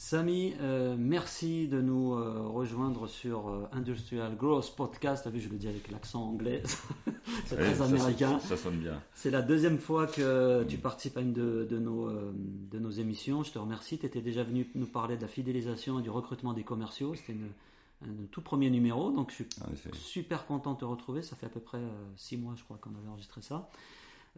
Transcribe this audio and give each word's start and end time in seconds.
Samy, 0.00 0.54
euh, 0.62 0.96
merci 0.98 1.68
de 1.68 1.82
nous 1.82 2.14
euh, 2.14 2.40
rejoindre 2.48 3.06
sur 3.06 3.50
euh, 3.50 3.68
Industrial 3.70 4.34
Growth 4.34 4.74
Podcast. 4.74 5.24
T'as 5.24 5.30
vu, 5.30 5.40
je 5.40 5.50
le 5.50 5.58
dis 5.58 5.68
avec 5.68 5.90
l'accent 5.90 6.22
anglais, 6.22 6.62
c'est 7.44 7.56
très 7.56 7.82
américain. 7.82 8.38
Ça, 8.38 8.56
sonne 8.56 8.78
bien. 8.78 9.02
C'est 9.12 9.30
la 9.30 9.42
deuxième 9.42 9.76
fois 9.76 10.06
que 10.06 10.64
tu 10.64 10.78
participes 10.78 11.18
à 11.18 11.20
une 11.20 11.34
de, 11.34 11.68
de 11.70 11.78
nos, 11.78 12.08
de 12.10 12.78
nos 12.78 12.90
émissions. 12.90 13.42
Je 13.42 13.52
te 13.52 13.58
remercie. 13.58 13.98
Tu 13.98 14.06
étais 14.06 14.22
déjà 14.22 14.42
venu 14.42 14.70
nous 14.74 14.86
parler 14.86 15.18
de 15.18 15.22
la 15.22 15.28
fidélisation 15.28 16.00
et 16.00 16.02
du 16.02 16.08
recrutement 16.08 16.54
des 16.54 16.64
commerciaux. 16.64 17.14
C'était 17.14 17.36
un 18.02 18.08
tout 18.30 18.40
premier 18.40 18.70
numéro, 18.70 19.10
donc 19.10 19.28
je 19.30 19.34
suis 19.34 19.46
super 19.92 20.46
content 20.46 20.72
de 20.72 20.78
te 20.78 20.86
retrouver. 20.86 21.20
Ça 21.20 21.36
fait 21.36 21.44
à 21.46 21.50
peu 21.50 21.60
près 21.60 21.82
six 22.16 22.38
mois, 22.38 22.54
je 22.56 22.64
crois, 22.64 22.78
qu'on 22.78 22.94
avait 22.98 23.08
enregistré 23.10 23.42
ça. 23.42 23.68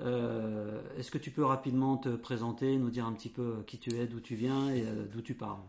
Euh, 0.00 0.80
est-ce 0.98 1.10
que 1.10 1.18
tu 1.18 1.30
peux 1.30 1.44
rapidement 1.44 1.96
te 1.96 2.08
présenter, 2.08 2.76
nous 2.76 2.90
dire 2.90 3.06
un 3.06 3.12
petit 3.12 3.28
peu 3.28 3.62
qui 3.66 3.78
tu 3.78 3.94
es, 3.94 4.06
d'où 4.06 4.20
tu 4.20 4.34
viens 4.34 4.70
et 4.70 4.82
euh, 4.82 5.04
d'où 5.10 5.20
tu 5.20 5.34
parles? 5.34 5.60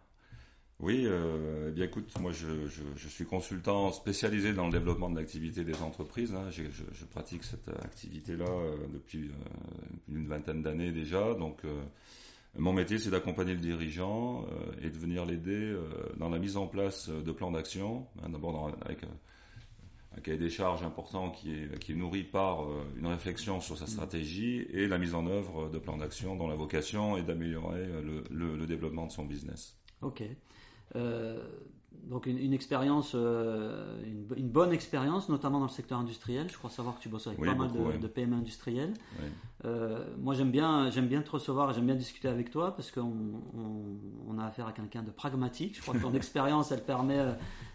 Oui, 0.79 1.03
euh, 1.05 1.67
eh 1.69 1.71
bien 1.71 1.85
écoute, 1.85 2.11
moi 2.19 2.31
je, 2.31 3.07
suis 3.07 3.25
consultant 3.25 3.91
spécialisé 3.91 4.53
dans 4.53 4.65
le 4.65 4.71
développement 4.71 5.09
de 5.09 5.17
l'activité 5.17 5.63
des 5.63 5.81
entreprises. 5.81 6.33
Hein. 6.33 6.49
Je, 6.49 7.05
pratique 7.05 7.43
cette 7.43 7.69
activité-là 7.69 8.49
depuis 8.91 9.31
une 10.09 10.27
vingtaine 10.27 10.61
d'années 10.61 10.91
déjà. 10.91 11.35
Donc 11.35 11.61
mon 12.57 12.73
métier 12.73 12.97
c'est 12.97 13.11
d'accompagner 13.11 13.53
le 13.53 13.61
dirigeant 13.61 14.45
et 14.81 14.89
de 14.89 14.97
venir 14.97 15.25
l'aider 15.25 15.77
dans 16.17 16.29
la 16.29 16.39
mise 16.39 16.57
en 16.57 16.67
place 16.67 17.07
de 17.07 17.31
plans 17.31 17.51
d'action. 17.51 18.07
Hein, 18.21 18.29
d'abord 18.29 18.75
avec 18.83 19.05
un 20.17 20.21
cahier 20.21 20.37
des 20.37 20.49
charges 20.49 20.83
important 20.83 21.31
qui 21.31 21.53
est, 21.53 21.79
qui 21.79 21.93
est 21.93 21.95
nourri 21.95 22.23
par 22.23 22.63
euh, 22.63 22.83
une 22.97 23.07
réflexion 23.07 23.59
sur 23.61 23.77
sa 23.77 23.87
stratégie 23.87 24.67
et 24.71 24.87
la 24.87 24.97
mise 24.97 25.15
en 25.15 25.25
œuvre 25.27 25.69
de 25.69 25.79
plans 25.79 25.97
d'action 25.97 26.35
dont 26.35 26.47
la 26.47 26.55
vocation 26.55 27.17
est 27.17 27.23
d'améliorer 27.23 27.79
euh, 27.81 28.23
le, 28.29 28.55
le, 28.55 28.65
développement 28.65 29.07
de 29.07 29.11
son 29.11 29.25
business. 29.25 29.77
Ok. 30.01 30.23
Euh, 30.95 31.41
donc 32.09 32.25
une, 32.25 32.37
une 32.37 32.53
expérience, 32.53 33.13
euh, 33.15 34.03
une, 34.03 34.25
une, 34.35 34.49
bonne 34.49 34.73
expérience, 34.73 35.29
notamment 35.29 35.59
dans 35.59 35.65
le 35.65 35.71
secteur 35.71 35.99
industriel. 35.99 36.49
Je 36.49 36.57
crois 36.57 36.69
savoir 36.69 36.97
que 36.97 37.01
tu 37.01 37.07
bosses 37.07 37.27
avec 37.27 37.39
pas 37.39 37.55
mal 37.55 37.71
de, 37.71 37.97
de, 37.97 38.07
PME 38.07 38.35
industrielles. 38.35 38.93
Euh, 39.63 40.05
moi, 40.17 40.33
j'aime 40.33 40.51
bien, 40.51 40.89
j'aime 40.89 41.07
bien 41.07 41.21
te 41.21 41.31
recevoir 41.31 41.71
et 41.71 41.73
j'aime 41.73 41.85
bien 41.85 41.95
discuter 41.95 42.27
avec 42.27 42.51
toi 42.51 42.75
parce 42.75 42.91
qu'on 42.91 43.13
on, 43.55 43.97
on, 44.27 44.37
a 44.37 44.45
affaire 44.45 44.67
à 44.67 44.73
quelqu'un 44.73 45.03
de 45.03 45.11
pragmatique. 45.11 45.77
Je 45.77 45.81
crois 45.81 45.93
que 45.93 46.01
ton 46.01 46.13
expérience, 46.13 46.71
elle 46.71 46.83
permet, 46.83 47.19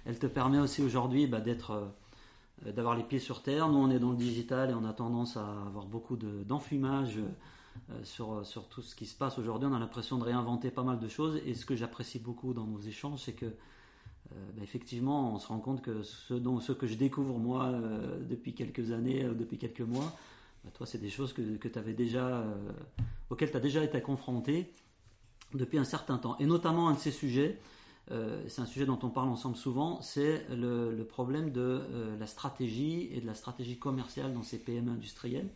elle 0.04 0.18
te 0.18 0.26
permet 0.26 0.58
aussi 0.58 0.82
aujourd'hui 0.82 1.26
bah, 1.26 1.40
d'être 1.40 1.90
d'avoir 2.64 2.96
les 2.96 3.02
pieds 3.02 3.18
sur 3.18 3.42
terre. 3.42 3.68
Nous, 3.68 3.78
on 3.78 3.90
est 3.90 3.98
dans 3.98 4.10
le 4.10 4.16
digital 4.16 4.70
et 4.70 4.74
on 4.74 4.84
a 4.84 4.92
tendance 4.92 5.36
à 5.36 5.46
avoir 5.66 5.86
beaucoup 5.86 6.16
d'enfumage 6.16 7.18
euh, 7.18 8.04
sur, 8.04 8.44
sur 8.44 8.68
tout 8.68 8.82
ce 8.82 8.94
qui 8.94 9.06
se 9.06 9.16
passe 9.16 9.38
aujourd'hui. 9.38 9.68
On 9.70 9.74
a 9.74 9.78
l'impression 9.78 10.18
de 10.18 10.24
réinventer 10.24 10.70
pas 10.70 10.82
mal 10.82 10.98
de 10.98 11.08
choses. 11.08 11.40
Et 11.46 11.54
ce 11.54 11.64
que 11.64 11.76
j'apprécie 11.76 12.18
beaucoup 12.18 12.54
dans 12.54 12.64
nos 12.64 12.80
échanges, 12.80 13.20
c'est 13.20 13.32
que 13.32 13.46
euh, 13.46 13.50
bah, 14.56 14.62
effectivement, 14.62 15.34
on 15.34 15.38
se 15.38 15.48
rend 15.48 15.60
compte 15.60 15.82
que 15.82 16.02
ce, 16.02 16.40
ce 16.60 16.72
que 16.72 16.86
je 16.86 16.94
découvre 16.94 17.38
moi 17.38 17.72
depuis 18.28 18.54
quelques 18.54 18.90
années, 18.90 19.24
depuis 19.24 19.58
quelques 19.58 19.80
mois, 19.80 20.12
bah, 20.64 20.70
toi, 20.74 20.86
c'est 20.86 20.98
des 20.98 21.10
choses 21.10 21.32
que, 21.32 21.56
que 21.56 21.78
avais 21.78 21.94
déjà, 21.94 22.44
auxquelles 23.30 23.50
tu 23.50 23.56
as 23.56 23.60
déjà 23.60 23.84
été 23.84 24.00
confronté 24.00 24.72
depuis 25.54 25.78
un 25.78 25.84
certain 25.84 26.18
temps. 26.18 26.36
Et 26.38 26.46
notamment 26.46 26.88
un 26.88 26.94
de 26.94 26.98
ces 26.98 27.12
sujets, 27.12 27.58
euh, 28.10 28.42
c'est 28.48 28.62
un 28.62 28.66
sujet 28.66 28.86
dont 28.86 28.98
on 29.02 29.10
parle 29.10 29.28
ensemble 29.28 29.56
souvent, 29.56 30.00
c'est 30.00 30.46
le, 30.50 31.02
problème 31.04 31.50
de 31.50 31.60
euh, 31.60 32.16
la 32.18 32.26
stratégie 32.26 33.08
et 33.12 33.20
de 33.20 33.26
la 33.26 33.34
stratégie 33.34 33.78
commerciale 33.78 34.32
dans 34.32 34.42
ces 34.42 34.58
PME 34.58 34.92
industrielles. 34.92 35.50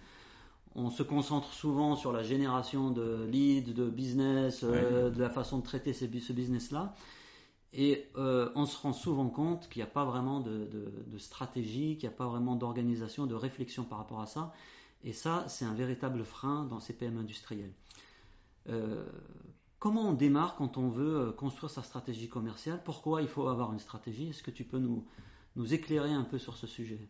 On 0.74 0.90
se 0.90 1.02
concentre 1.02 1.52
souvent 1.52 1.96
sur 1.96 2.12
la 2.12 2.22
génération 2.22 2.90
de 2.90 3.26
leads, 3.30 3.72
de 3.72 3.88
business, 3.88 4.64
euh, 4.64 5.10
de 5.10 5.20
la 5.20 5.30
façon 5.30 5.58
de 5.58 5.62
traiter 5.62 5.92
ce 5.92 6.04
business-là. 6.04 6.94
Et 7.74 8.06
on 8.14 8.66
se 8.66 8.76
rend 8.76 8.92
souvent 8.92 9.30
compte 9.30 9.70
qu'il 9.70 9.80
n'y 9.80 9.88
a 9.88 9.90
pas 9.90 10.04
vraiment 10.04 10.40
de, 10.40 10.68
de 11.06 11.18
stratégie, 11.18 11.96
qu'il 11.96 12.06
n'y 12.06 12.14
a 12.14 12.16
pas 12.16 12.26
vraiment 12.26 12.54
d'organisation, 12.54 13.26
de 13.26 13.34
réflexion 13.34 13.84
par 13.84 13.96
rapport 13.96 14.20
à 14.20 14.26
ça. 14.26 14.52
Et 15.04 15.14
ça, 15.14 15.46
c'est 15.48 15.64
un 15.64 15.72
véritable 15.72 16.22
frein 16.22 16.64
dans 16.64 16.80
ces 16.80 16.92
PME 16.92 17.20
industrielles. 17.20 17.72
Comment 19.82 20.10
on 20.10 20.12
démarre 20.12 20.54
quand 20.54 20.78
on 20.78 20.90
veut 20.90 21.16
euh, 21.16 21.32
construire 21.32 21.68
sa 21.68 21.82
stratégie 21.82 22.28
commerciale? 22.28 22.80
Pourquoi 22.84 23.20
il 23.20 23.26
faut 23.26 23.48
avoir 23.48 23.72
une 23.72 23.80
stratégie? 23.80 24.28
Est-ce 24.28 24.44
que 24.44 24.52
tu 24.52 24.62
peux 24.62 24.78
nous, 24.78 25.04
nous 25.56 25.74
éclairer 25.74 26.12
un 26.12 26.22
peu 26.22 26.38
sur 26.38 26.56
ce 26.56 26.68
sujet? 26.68 27.00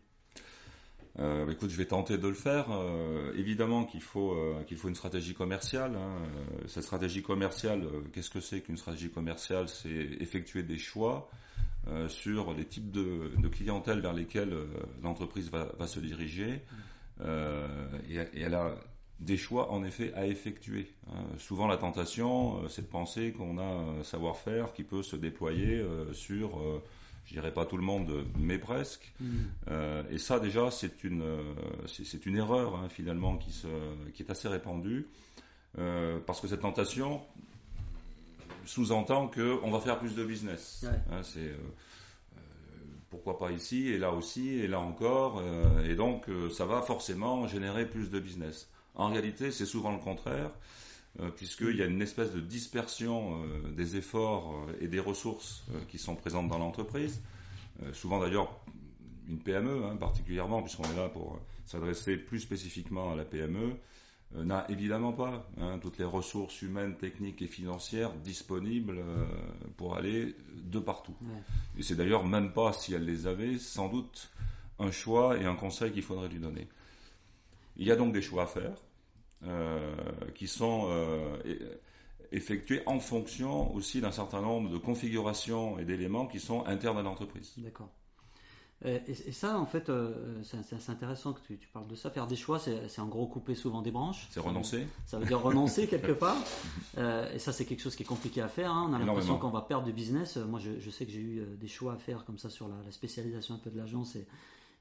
Euh, 1.19 1.47
écoute, 1.51 1.69
je 1.69 1.77
vais 1.77 1.85
tenter 1.85 2.17
de 2.17 2.27
le 2.27 2.33
faire. 2.33 2.71
Euh, 2.71 3.31
évidemment 3.37 3.85
qu'il 3.85 4.01
faut 4.01 4.35
qu'il 4.65 4.77
faut 4.77 4.87
une 4.87 4.95
stratégie 4.95 5.35
commerciale. 5.35 5.95
Hein. 5.95 6.23
Cette 6.65 6.81
stratégie 6.81 7.21
commerciale, 7.21 7.87
qu'est-ce 8.11 8.31
que 8.31 8.41
c'est 8.41 8.61
qu'une 8.61 8.77
stratégie 8.77 9.11
commerciale? 9.11 9.69
C'est 9.69 9.89
effectuer 10.19 10.63
des 10.63 10.79
choix 10.79 11.29
sur 12.07 12.55
les 12.55 12.65
types 12.65 12.89
de, 12.89 13.33
de, 13.37 13.47
clientèle 13.49 13.99
vers 13.99 14.13
lesquels 14.13 14.57
l'entreprise 15.03 15.51
va, 15.51 15.67
va, 15.77 15.85
se 15.85 15.99
diriger. 15.99 16.63
et, 17.21 18.15
et, 18.33 18.41
elle 18.41 18.55
a 18.55 18.73
des 19.19 19.37
choix 19.37 19.71
en 19.71 19.83
effet 19.83 20.13
à 20.15 20.27
effectuer. 20.27 20.91
Hein. 21.07 21.23
Souvent 21.37 21.67
la 21.67 21.77
tentation, 21.77 22.63
euh, 22.63 22.67
c'est 22.69 22.81
de 22.81 22.87
penser 22.87 23.31
qu'on 23.31 23.57
a 23.57 23.63
un 23.63 24.03
savoir-faire 24.03 24.73
qui 24.73 24.83
peut 24.83 25.03
se 25.03 25.15
déployer 25.15 25.77
euh, 25.77 26.11
sur, 26.13 26.59
euh, 26.59 26.81
je 27.25 27.33
dirais 27.33 27.53
pas 27.53 27.65
tout 27.65 27.77
le 27.77 27.83
monde, 27.83 28.25
mais 28.37 28.57
presque. 28.57 29.13
Mm. 29.19 29.25
et 30.11 30.17
ça 30.17 30.39
déjà 30.39 30.71
c'est 30.71 31.03
une 31.03 31.23
c'est 31.87 32.25
une 32.25 32.35
erreur 32.35 32.75
hein, 32.75 32.89
finalement 32.89 33.37
qui 33.37 33.51
se 33.51 33.67
qui 34.13 34.23
est 34.23 34.29
assez 34.29 34.49
répandue 34.49 35.07
parce 36.27 36.41
que 36.41 36.47
cette 36.47 36.61
tentation 36.61 37.21
sous-entend 38.65 39.29
que 39.29 39.59
on 39.63 39.71
va 39.71 39.79
faire 39.79 39.99
plus 39.99 40.15
de 40.15 40.25
business. 40.25 40.85
Hein, 41.11 41.23
c'est 41.23 41.55
pourquoi 43.09 43.39
pas 43.39 43.51
ici 43.51 43.87
et 43.87 43.97
là 43.97 44.11
aussi 44.11 44.49
et 44.49 44.67
là 44.67 44.81
encore 44.81 45.41
et 45.85 45.95
donc 45.95 46.25
ça 46.51 46.65
va 46.65 46.81
forcément 46.81 47.47
générer 47.47 47.87
plus 47.87 48.09
de 48.09 48.19
business. 48.19 48.67
En 48.95 49.09
réalité, 49.09 49.51
c'est 49.51 49.65
souvent 49.65 49.91
le 49.91 49.99
contraire, 49.99 50.51
euh, 51.19 51.29
puisqu'il 51.29 51.75
y 51.75 51.81
a 51.81 51.85
une 51.85 52.01
espèce 52.01 52.31
de 52.31 52.39
dispersion 52.39 53.43
euh, 53.43 53.71
des 53.71 53.97
efforts 53.97 54.53
euh, 54.67 54.77
et 54.81 54.87
des 54.87 54.99
ressources 54.99 55.63
qui 55.89 55.97
sont 55.97 56.15
présentes 56.15 56.47
dans 56.47 56.57
l'entreprise. 56.57 57.21
souvent 57.93 58.19
d'ailleurs, 58.19 58.59
une 59.27 59.39
PME 59.39 59.85
hein, 59.85 59.95
particulièrement, 59.95 60.61
puisqu'on 60.61 60.83
est 60.83 60.95
là 60.95 61.09
pour 61.09 61.39
s'adresser 61.65 62.17
plus 62.17 62.39
spécifiquement 62.39 63.11
à 63.11 63.15
la 63.15 63.25
PME, 63.25 63.75
n'a 64.35 64.65
évidemment 64.69 65.13
pas 65.13 65.47
hein, 65.59 65.77
toutes 65.79 65.99
les 65.99 66.05
ressources 66.05 66.63
humaines, 66.63 66.95
techniques 66.97 67.43
et 67.43 67.47
financières 67.47 68.11
disponibles 68.13 69.03
pour 69.77 69.95
aller 69.95 70.35
de 70.55 70.79
partout. 70.79 71.15
Et 71.77 71.83
c'est 71.83 71.95
d'ailleurs 71.95 72.25
même 72.25 72.51
pas, 72.51 72.73
si 72.73 72.95
elle 72.95 73.05
les 73.05 73.27
avait, 73.27 73.59
sans 73.59 73.89
doute 73.89 74.31
un 74.79 74.89
choix 74.89 75.37
et 75.37 75.45
un 75.45 75.55
conseil 75.55 75.91
qu'il 75.91 76.01
faudrait 76.01 76.29
lui 76.29 76.39
donner. 76.39 76.67
Il 77.77 77.87
y 77.87 77.91
a 77.91 77.95
donc 77.95 78.13
des 78.13 78.21
choix 78.21 78.43
à 78.43 78.47
faire 78.47 78.75
euh, 79.45 79.95
qui 80.35 80.47
sont 80.47 80.85
euh, 80.87 81.37
effectués 82.31 82.81
en 82.85 82.99
fonction 82.99 83.73
aussi 83.73 84.01
d'un 84.01 84.11
certain 84.11 84.41
nombre 84.41 84.69
de 84.69 84.77
configurations 84.77 85.79
et 85.79 85.85
d'éléments 85.85 86.27
qui 86.27 86.39
sont 86.39 86.65
internes 86.65 86.97
à 86.97 87.01
l'entreprise. 87.01 87.53
D'accord. 87.57 87.89
Et, 88.85 89.01
et, 89.07 89.31
ça, 89.31 89.57
en 89.57 89.65
fait, 89.65 89.89
euh, 89.89 90.41
c'est 90.43 90.89
intéressant 90.89 91.31
que 91.31 91.39
tu, 91.47 91.57
tu, 91.57 91.69
parles 91.69 91.87
de 91.87 91.95
ça. 91.95 92.09
Faire 92.09 92.27
des 92.27 92.35
choix, 92.35 92.59
c'est 92.59 92.99
en 92.99 93.07
gros 93.07 93.27
couper 93.27 93.55
souvent 93.55 93.81
des 93.81 93.91
branches. 93.91 94.27
C'est 94.31 94.41
renoncer. 94.41 94.85
Ça 95.05 95.19
veut 95.19 95.25
dire 95.25 95.41
renoncer 95.41 95.87
quelque 95.89 96.11
part. 96.11 96.35
Euh, 96.97 97.33
et 97.33 97.39
ça, 97.39 97.53
c'est 97.53 97.63
quelque 97.63 97.81
chose 97.81 97.95
qui 97.95 98.03
est 98.03 98.05
compliqué 98.05 98.41
à 98.41 98.49
faire. 98.49 98.71
Hein. 98.71 98.87
On 98.89 98.93
a 98.93 98.99
l'impression 98.99 99.37
qu'on 99.37 99.51
va 99.51 99.61
perdre 99.61 99.85
du 99.85 99.93
business. 99.93 100.35
Moi, 100.35 100.59
je, 100.59 100.79
je 100.81 100.89
sais 100.89 101.05
que 101.05 101.13
j'ai 101.13 101.21
eu 101.21 101.45
des 101.61 101.67
choix 101.69 101.93
à 101.93 101.97
faire 101.97 102.25
comme 102.25 102.37
ça 102.37 102.49
sur 102.49 102.67
la, 102.67 102.75
la 102.83 102.91
spécialisation 102.91 103.55
un 103.55 103.59
peu 103.59 103.69
de 103.69 103.77
l'agence 103.77 104.17
et, 104.17 104.27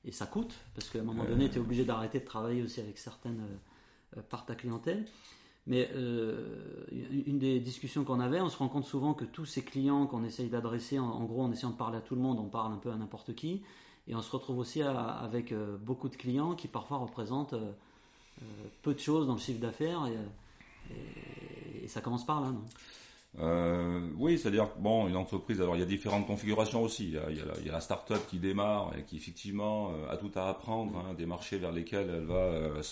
et 0.05 0.13
ça 0.13 0.27
coûte 0.27 0.55
parce 0.75 0.89
qu'à 0.89 1.01
un 1.01 1.05
moment 1.05 1.25
donné, 1.25 1.49
tu 1.49 1.57
es 1.57 1.61
obligé 1.61 1.85
d'arrêter 1.85 2.21
de 2.21 2.25
travailler 2.25 2.63
aussi 2.63 2.81
avec 2.81 2.99
certaines 2.99 3.41
euh, 3.41 4.19
euh, 4.19 4.23
par 4.29 4.45
ta 4.45 4.55
clientèle. 4.55 5.07
Mais 5.69 5.91
euh, 5.95 6.87
une 6.91 7.39
des 7.39 7.61
discussions 7.61 8.03
qu'on 8.03 8.19
avait, 8.19 8.41
on 8.41 8.49
se 8.49 8.57
rend 8.57 8.69
compte 8.69 8.85
souvent 8.85 9.15
que 9.15 9.25
tous 9.25 9.45
ces 9.45 9.63
clients 9.63 10.09
qu'on 10.09 10.25
essaye 10.25 10.49
d'adresser, 10.49 10.99
en, 10.99 11.23
gros, 11.25 11.43
en 11.43 11.53
essayant 11.53 11.71
de 11.71 11.77
parler 11.77 11.99
à 11.99 12.01
tout 12.01 12.17
le 12.17 12.21
monde, 12.21 12.41
on 12.41 12.49
parle 12.49 12.73
un 12.73 12.79
peu 12.79 12.91
à 12.91 12.97
n'importe 12.97 13.37
qui, 13.37 13.63
et 14.09 14.17
on 14.17 14.23
se 14.23 14.31
retrouve 14.33 14.59
aussi 14.59 14.83
avec 14.83 15.55
beaucoup 15.81 16.09
de 16.09 16.17
clients 16.17 16.57
qui 16.57 16.67
parfois 16.67 16.97
représentent 16.97 17.55
peu 18.83 18.93
de 18.93 18.99
choses 18.99 19.29
dans 19.29 19.35
le 19.35 19.39
chiffre 19.39 19.61
d'affaires, 19.61 20.09
et, 20.09 21.85
et, 21.85 21.87
ça 21.87 22.01
commence 22.01 22.27
par 22.27 22.41
là, 22.41 22.51
non? 22.51 22.65
Euh, 23.39 24.11
oui, 24.19 24.39
c'est-à-dire 24.39 24.69
bon, 24.79 25.09
une 25.09 25.17
entreprise. 25.17 25.61
Alors 25.61 25.77
il 25.77 25.81
y 25.81 25.83
a 25.83 25.87
différentes 25.87 26.27
configurations 26.27 26.83
aussi. 26.83 27.05
Il 27.05 27.15
y 27.15 27.19
a, 27.19 27.31
il 27.31 27.39
y 27.39 27.41
a, 27.41 27.47
la, 27.47 27.55
il 27.61 27.67
y 27.67 27.71
a 27.71 27.73
la 27.73 27.81
start-up 27.81 28.21
qui 28.29 28.39
démarre 28.39 28.93
et 28.97 29.05
qui 29.05 29.17
effectivement 29.17 29.91
euh, 29.91 30.11
a 30.11 30.17
tout 30.17 30.31
à 30.35 30.49
apprendre, 30.49 30.99
hein, 30.99 31.15
des 31.15 31.27
marchés 31.27 31.59
vers 31.59 31.73
lesquels 31.73 32.11
elle 32.11 32.25
va, 32.25 32.35
euh, 32.35 32.83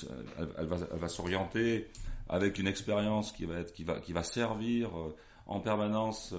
elle, 0.58 0.66
va, 0.66 0.76
elle 0.90 0.98
va 0.98 1.08
s'orienter 1.08 1.88
avec 2.28 2.58
une 2.58 2.66
expérience 2.66 3.32
qui 3.32 3.44
va 3.44 3.58
être, 3.58 3.72
qui 3.72 3.84
va, 3.84 4.00
qui 4.00 4.12
va 4.12 4.22
servir 4.22 4.88
euh, 4.96 5.14
en 5.46 5.60
permanence 5.60 6.34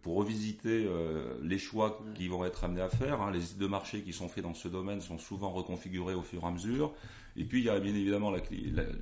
pour 0.00 0.14
revisiter 0.14 0.88
les 1.42 1.58
choix 1.58 2.00
qui 2.14 2.28
vont 2.28 2.44
être 2.46 2.64
amenés 2.64 2.80
à 2.80 2.88
faire. 2.88 3.20
Hein. 3.20 3.30
Les 3.32 3.58
de 3.58 3.66
marché 3.66 4.02
qui 4.02 4.14
sont 4.14 4.28
faits 4.28 4.44
dans 4.44 4.54
ce 4.54 4.68
domaine 4.68 5.02
sont 5.02 5.18
souvent 5.18 5.50
reconfigurées 5.50 6.14
au 6.14 6.22
fur 6.22 6.44
et 6.44 6.46
à 6.46 6.50
mesure. 6.50 6.94
Et 7.36 7.44
puis 7.44 7.58
il 7.58 7.64
y 7.64 7.68
a 7.68 7.78
bien 7.78 7.94
évidemment 7.94 8.32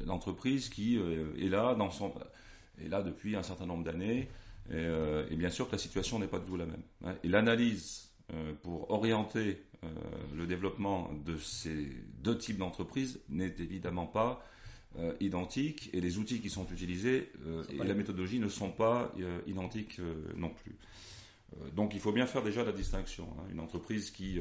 l'entreprise 0.04 0.68
qui 0.68 0.96
est 0.96 1.48
là 1.48 1.76
dans 1.76 1.90
son 1.90 2.12
et 2.84 2.88
là 2.88 3.02
depuis 3.02 3.36
un 3.36 3.42
certain 3.42 3.66
nombre 3.66 3.84
d'années 3.84 4.28
Et, 4.70 5.36
bien 5.36 5.50
sûr 5.50 5.66
que 5.66 5.72
la 5.72 5.78
situation 5.78 6.18
n'est 6.18 6.26
pas 6.26 6.38
du 6.38 6.46
tout 6.46 6.56
la 6.56 6.66
même. 6.66 6.82
Hein. 7.04 7.14
Et 7.24 7.28
l'analyse 7.28 8.10
pour 8.62 8.90
orienter 8.90 9.62
le 10.34 10.46
développement 10.46 11.10
de 11.24 11.38
ces 11.38 11.88
deux 12.22 12.36
types 12.36 12.58
d'entreprises 12.58 13.20
n'est 13.30 13.54
évidemment 13.58 14.06
pas 14.06 14.44
identique 15.20 15.88
et 15.94 16.00
les 16.00 16.18
outils 16.18 16.40
qui 16.40 16.50
sont 16.50 16.66
utilisés 16.70 17.32
et 17.70 17.78
la 17.78 17.94
méthodologie 17.94 18.38
ne 18.38 18.48
sont 18.48 18.70
pas 18.70 19.14
identiques 19.46 20.00
non 20.36 20.50
plus. 20.50 20.76
donc 21.74 21.94
il 21.94 22.00
faut 22.00 22.12
bien 22.12 22.26
faire 22.26 22.42
déjà 22.42 22.64
la 22.64 22.72
distinction. 22.72 23.26
Hein. 23.38 23.44
Une 23.50 23.60
entreprise 23.60 24.10
qui 24.10 24.38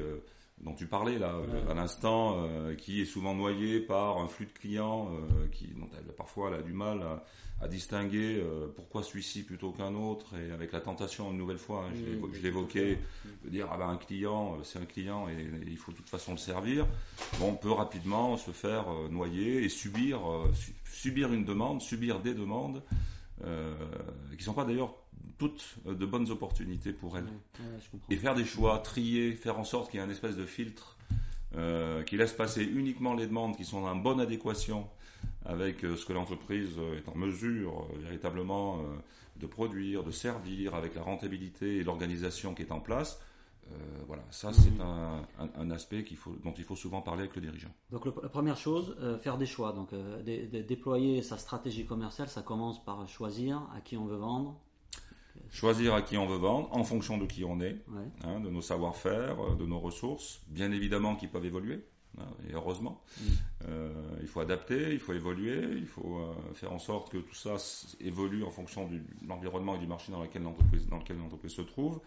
dont 0.62 0.74
tu 0.74 0.88
parlais 0.88 1.20
là 1.20 1.36
à 1.70 1.74
l'instant, 1.74 2.38
euh, 2.38 2.76
qui 2.76 3.02
est 3.02 3.06
souvent 3.06 3.36
noyé 3.36 3.80
par 3.80 4.18
un 4.18 4.28
flux 4.28 4.48
de 4.48 4.52
clients, 4.52 5.12
euh, 5.12 5.48
qui 5.52 5.68
dont 5.68 5.90
elle, 5.96 6.14
parfois 6.14 6.50
elle 6.50 6.60
a 6.60 6.64
du 6.64 6.74
mal 6.74 7.04
à, 7.62 7.68
distinguer 7.68 8.40
euh, 8.40 8.68
pourquoi 8.76 9.02
celui-ci 9.02 9.44
plutôt 9.44 9.72
qu'un 9.72 9.96
autre, 9.96 10.36
et 10.38 10.52
avec 10.52 10.72
la 10.72 10.80
tentation 10.80 11.32
une 11.32 11.38
nouvelle 11.38 11.58
fois, 11.58 11.86
hein, 11.86 11.94
je 12.34 12.42
l'évoquais, 12.42 13.00
de 13.44 13.50
dire 13.50 13.68
ah 13.72 13.78
ben 13.78 13.90
un 13.90 13.98
client 13.98 14.58
c'est 14.64 14.80
un 14.80 14.86
client 14.86 15.28
et, 15.28 15.48
il 15.68 15.78
faut 15.78 15.92
de 15.92 15.98
toute 15.98 16.10
façon 16.10 16.32
le 16.32 16.38
servir. 16.38 16.86
Bon, 17.40 17.50
on 17.50 17.56
peut 17.56 17.72
rapidement 17.72 18.38
se 18.38 18.52
faire 18.52 18.86
noyer 19.10 19.64
et 19.64 19.70
subir 19.70 20.22
subir 20.86 21.34
une 21.34 21.46
demande, 21.46 21.82
subir 21.82 22.20
des 22.20 22.34
demandes 22.34 22.82
qui 24.38 24.44
sont 24.44 24.54
pas 24.54 24.66
d'ailleurs 24.66 24.94
toutes 25.38 25.78
euh, 25.88 25.94
de 25.94 26.06
bonnes 26.06 26.30
opportunités 26.32 26.92
pour 26.92 27.18
elles. 27.18 27.28
et 28.10 28.16
faire 28.16 28.36
des 28.36 28.46
choix, 28.46 28.80
trier, 28.80 29.34
faire 29.34 29.60
en 29.60 29.64
sorte 29.64 29.92
qu'il 29.92 30.00
y 30.00 30.04
ait 30.04 30.06
un 30.06 30.10
espèce 30.10 30.36
de 30.36 30.46
filtre 30.46 30.98
euh, 31.56 32.04
qui 32.04 32.18
laisse 32.18 32.34
passer 32.34 32.64
uniquement 32.64 33.14
les 33.14 33.28
demandes 33.28 33.56
qui 33.56 33.66
sont 33.66 33.84
en 33.86 33.96
bonne 33.96 34.20
adéquation 34.20 34.88
avec 35.46 35.84
euh, 35.84 35.96
ce 35.96 36.06
que 36.06 36.14
l'entreprise 36.14 36.78
est 36.98 37.08
en 37.10 37.16
mesure 37.16 37.88
véritablement 38.00 38.82
de 39.38 39.46
produire, 39.46 40.04
de 40.04 40.12
servir, 40.12 40.76
avec 40.76 40.96
la 40.96 41.04
rentabilité 41.04 41.78
et 41.78 41.84
l'organisation 41.84 42.54
qui 42.54 42.64
est 42.64 42.72
en 42.72 42.80
place. 42.80 43.22
Voilà, 44.08 44.24
ça 44.30 44.52
c'est 44.54 44.72
un, 44.80 45.72
aspect 45.72 46.06
faut, 46.16 46.36
dont 46.44 46.54
il 46.58 46.64
faut 46.64 46.76
souvent 46.76 47.02
parler 47.02 47.24
avec 47.24 47.36
le 47.36 47.42
dirigeant. 47.42 47.72
Donc 47.92 48.06
la 48.06 48.30
première 48.30 48.58
chose, 48.58 48.96
faire 49.22 49.38
des 49.38 49.46
choix. 49.46 49.74
Donc 49.74 49.90
déployer 50.24 51.22
sa 51.22 51.38
stratégie 51.38 51.86
commerciale, 51.86 52.30
ça 52.30 52.42
commence 52.42 52.84
par 52.84 53.08
choisir 53.08 53.62
à 53.76 53.82
qui 53.82 53.98
on 53.98 54.06
veut 54.06 54.18
vendre, 54.18 54.60
Choisir 55.52 55.94
à 55.94 56.02
qui 56.02 56.18
on 56.18 56.26
veut 56.26 56.38
vendre 56.38 56.70
en 56.72 56.84
fonction 56.84 57.18
de 57.18 57.26
qui 57.26 57.44
on 57.44 57.60
est, 57.62 57.78
hein, 58.24 58.40
de 58.40 58.50
nos 58.50 58.62
savoir-faire, 58.62 59.40
euh, 59.40 59.56
de 59.56 59.66
nos 59.66 59.80
ressources, 59.80 60.42
bien 60.48 60.72
évidemment 60.72 61.16
qui 61.16 61.28
peuvent 61.28 61.46
évoluer, 61.46 61.84
hein, 62.20 62.26
et 62.50 62.54
heureusement. 62.54 63.02
Euh, 63.68 63.92
il 64.22 64.28
faut 64.28 64.42
adapter, 64.42 64.92
il 64.92 65.00
faut 65.00 65.14
évoluer, 65.14 65.78
il 65.78 65.88
faut 65.88 66.20
euh, 66.20 66.54
faire 66.54 66.74
en 66.74 66.80
sorte 66.80 67.12
que 67.12 67.18
tout 67.18 67.36
ça 67.36 67.56
évolue 68.00 68.44
en 68.44 68.52
fonction 68.52 68.88
de 68.88 69.00
l'environnement 69.28 69.76
et 69.76 69.80
du 69.80 69.88
marché 69.88 70.12
dans 70.12 70.22
lequel 70.22 70.44
l'entreprise 70.44 71.54
se 71.54 71.62
trouve. 71.62 72.00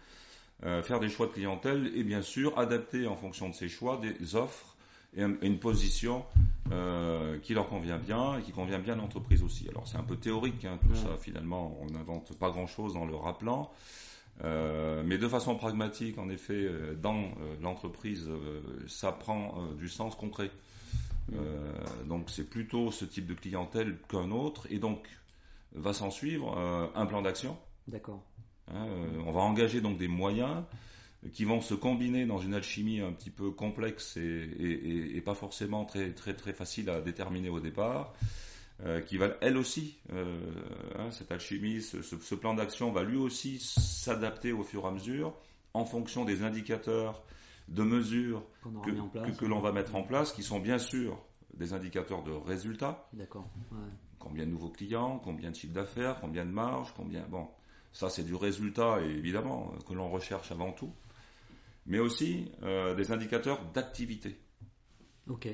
Faire 0.61 0.99
des 0.99 1.09
choix 1.09 1.27
de 1.27 1.31
clientèle 1.31 1.91
et 1.95 2.03
bien 2.03 2.21
sûr 2.21 2.57
adapter 2.59 3.07
en 3.07 3.15
fonction 3.15 3.49
de 3.49 3.53
ces 3.53 3.67
choix 3.67 3.99
des 3.99 4.35
offres 4.35 4.71
et 5.15 5.23
une 5.23 5.59
position 5.59 6.23
euh, 6.71 7.37
qui 7.39 7.53
leur 7.53 7.67
convient 7.67 7.97
bien 7.97 8.37
et 8.37 8.41
qui 8.43 8.51
convient 8.51 8.79
bien 8.79 8.93
à 8.93 8.97
l'entreprise 8.97 9.43
aussi. 9.43 9.67
Alors 9.69 9.87
c'est 9.87 9.97
un 9.97 10.03
peu 10.03 10.15
théorique 10.15 10.63
hein, 10.65 10.79
tout 10.87 10.95
ça 10.95 11.17
finalement, 11.17 11.77
on 11.81 11.87
n'invente 11.87 12.37
pas 12.37 12.49
grand-chose 12.49 12.95
en 12.95 13.05
le 13.05 13.15
rappelant, 13.15 13.71
euh, 14.43 15.03
mais 15.05 15.17
de 15.17 15.27
façon 15.27 15.55
pragmatique 15.55 16.17
en 16.17 16.29
effet 16.29 16.53
euh, 16.53 16.95
dans 16.95 17.31
l'entreprise 17.61 18.29
ça 18.87 19.11
prend 19.11 19.55
du 19.77 19.89
sens 19.89 20.15
concret. 20.15 20.49
donc 22.05 22.29
c'est 22.29 22.49
plutôt 22.49 22.91
ce 22.91 23.03
type 23.03 23.25
de 23.25 23.33
clientèle 23.33 23.97
qu'un 24.07 24.31
autre 24.31 24.67
et 24.69 24.79
donc 24.79 25.05
va 25.73 25.93
s'en 25.93 26.11
suivre 26.11 26.57
un 26.95 27.05
plan 27.05 27.21
d'action. 27.21 27.57
D'accord. 27.87 28.21
Hein, 28.73 28.87
on 29.25 29.31
va 29.31 29.41
engager 29.41 29.81
donc 29.81 29.97
des 29.97 30.07
moyens 30.07 30.63
qui 31.33 31.45
vont 31.45 31.61
se 31.61 31.73
combiner 31.73 32.25
dans 32.25 32.39
une 32.39 32.53
alchimie 32.53 32.99
un 32.99 33.11
petit 33.11 33.29
peu 33.29 33.51
complexe 33.51 34.17
et, 34.17 35.21
pas 35.23 35.35
forcément 35.35 35.85
très, 35.85 36.11
très, 36.13 36.33
très 36.33 36.53
facile 36.53 36.89
à 36.89 36.99
déterminer 36.99 37.49
au 37.49 37.59
départ, 37.59 38.13
euh, 38.83 39.01
qui 39.01 39.17
va 39.17 39.27
elle 39.41 39.57
aussi, 39.57 39.99
euh, 40.13 40.39
hein, 40.97 41.11
cette 41.11 41.31
alchimie, 41.31 41.81
ce, 41.81 42.35
plan 42.35 42.55
d'action 42.55 42.91
va 42.91 43.03
lui 43.03 43.17
aussi 43.17 43.59
s'adapter 43.59 44.51
au 44.51 44.63
fur 44.63 44.85
et 44.85 44.87
à 44.87 44.91
mesure 44.91 45.33
en 45.75 45.85
fonction 45.85 46.25
des 46.25 46.43
indicateurs 46.43 47.23
de 47.67 47.83
mesure 47.83 48.43
que, 48.63 49.31
que, 49.31 49.45
l'on 49.45 49.59
va 49.59 49.71
mettre 49.71 49.95
en 49.95 50.01
place, 50.01 50.33
qui 50.33 50.41
sont 50.41 50.59
bien 50.59 50.79
sûr 50.79 51.23
des 51.53 51.73
indicateurs 51.73 52.23
de 52.23 52.31
résultats. 52.31 53.07
D'accord. 53.13 53.47
Combien 54.17 54.45
de 54.45 54.51
nouveaux 54.51 54.69
clients, 54.69 55.19
combien 55.19 55.51
de 55.51 55.55
chiffres 55.55 55.73
d'affaires, 55.73 56.19
combien 56.19 56.45
de 56.45 56.51
marge, 56.51 56.93
combien. 56.97 57.23
Bon, 57.29 57.47
ça 57.93 58.09
c'est 58.09 58.23
du 58.23 58.35
résultat 58.35 59.01
évidemment 59.01 59.73
que 59.87 59.93
l'on 59.93 60.09
recherche 60.09 60.51
avant 60.51 60.71
tout 60.71 60.93
mais 61.85 61.99
aussi 61.99 62.51
euh, 62.63 62.95
des 62.95 63.11
indicateurs 63.11 63.63
d'activité. 63.73 64.37
Ok. 65.29 65.47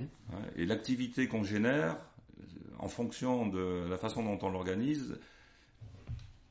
Et 0.56 0.66
l'activité 0.66 1.28
qu'on 1.28 1.44
génère, 1.44 1.98
euh, 2.40 2.44
en 2.80 2.88
fonction 2.88 3.48
de 3.48 3.88
la 3.90 3.98
façon 3.98 4.24
dont 4.24 4.40
on 4.42 4.50
l'organise, 4.50 5.18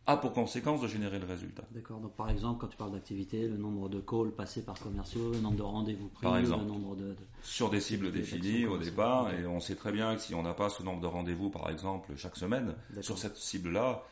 a 0.09 0.17
pour 0.17 0.33
conséquence 0.33 0.81
de 0.81 0.87
générer 0.87 1.19
le 1.19 1.27
résultat. 1.27 1.65
D'accord. 1.73 1.99
Donc 1.99 2.15
par 2.15 2.31
exemple, 2.31 2.61
quand 2.61 2.69
tu 2.69 2.77
parles 2.77 2.93
d'activité, 2.93 3.49
le 3.49 3.57
nombre 3.57 3.89
de 3.89 4.01
calls 4.01 4.31
passés 4.31 4.65
par 4.65 4.79
commerciaux, 4.79 5.33
le 5.33 5.41
nombre 5.41 5.57
de 5.57 5.63
rendez-vous 5.63 6.09
pris, 6.09 6.23
par 6.23 6.39
exemple, 6.39 6.65
le 6.65 6.71
nombre 6.71 6.95
de, 6.95 7.17
sur 7.43 7.71
des 7.71 7.81
cibles 7.81 8.13
définies 8.13 8.67
au 8.67 8.79
départ, 8.79 9.35
et 9.35 9.47
on 9.47 9.59
sait 9.59 9.75
très 9.75 9.91
bien 9.91 10.15
que 10.15 10.21
si 10.21 10.35
on 10.35 10.43
n'a 10.43 10.55
pas 10.55 10.71
ce 10.71 10.85
nombre 10.85 11.01
de 11.01 11.09
rendez-vous, 11.09 11.51
par 11.51 11.69
exemple, 11.71 12.13
chaque 12.17 12.37
semaine 12.37 12.75
sur 13.01 13.19
cette 13.19 13.37
cible-là, 13.37 14.05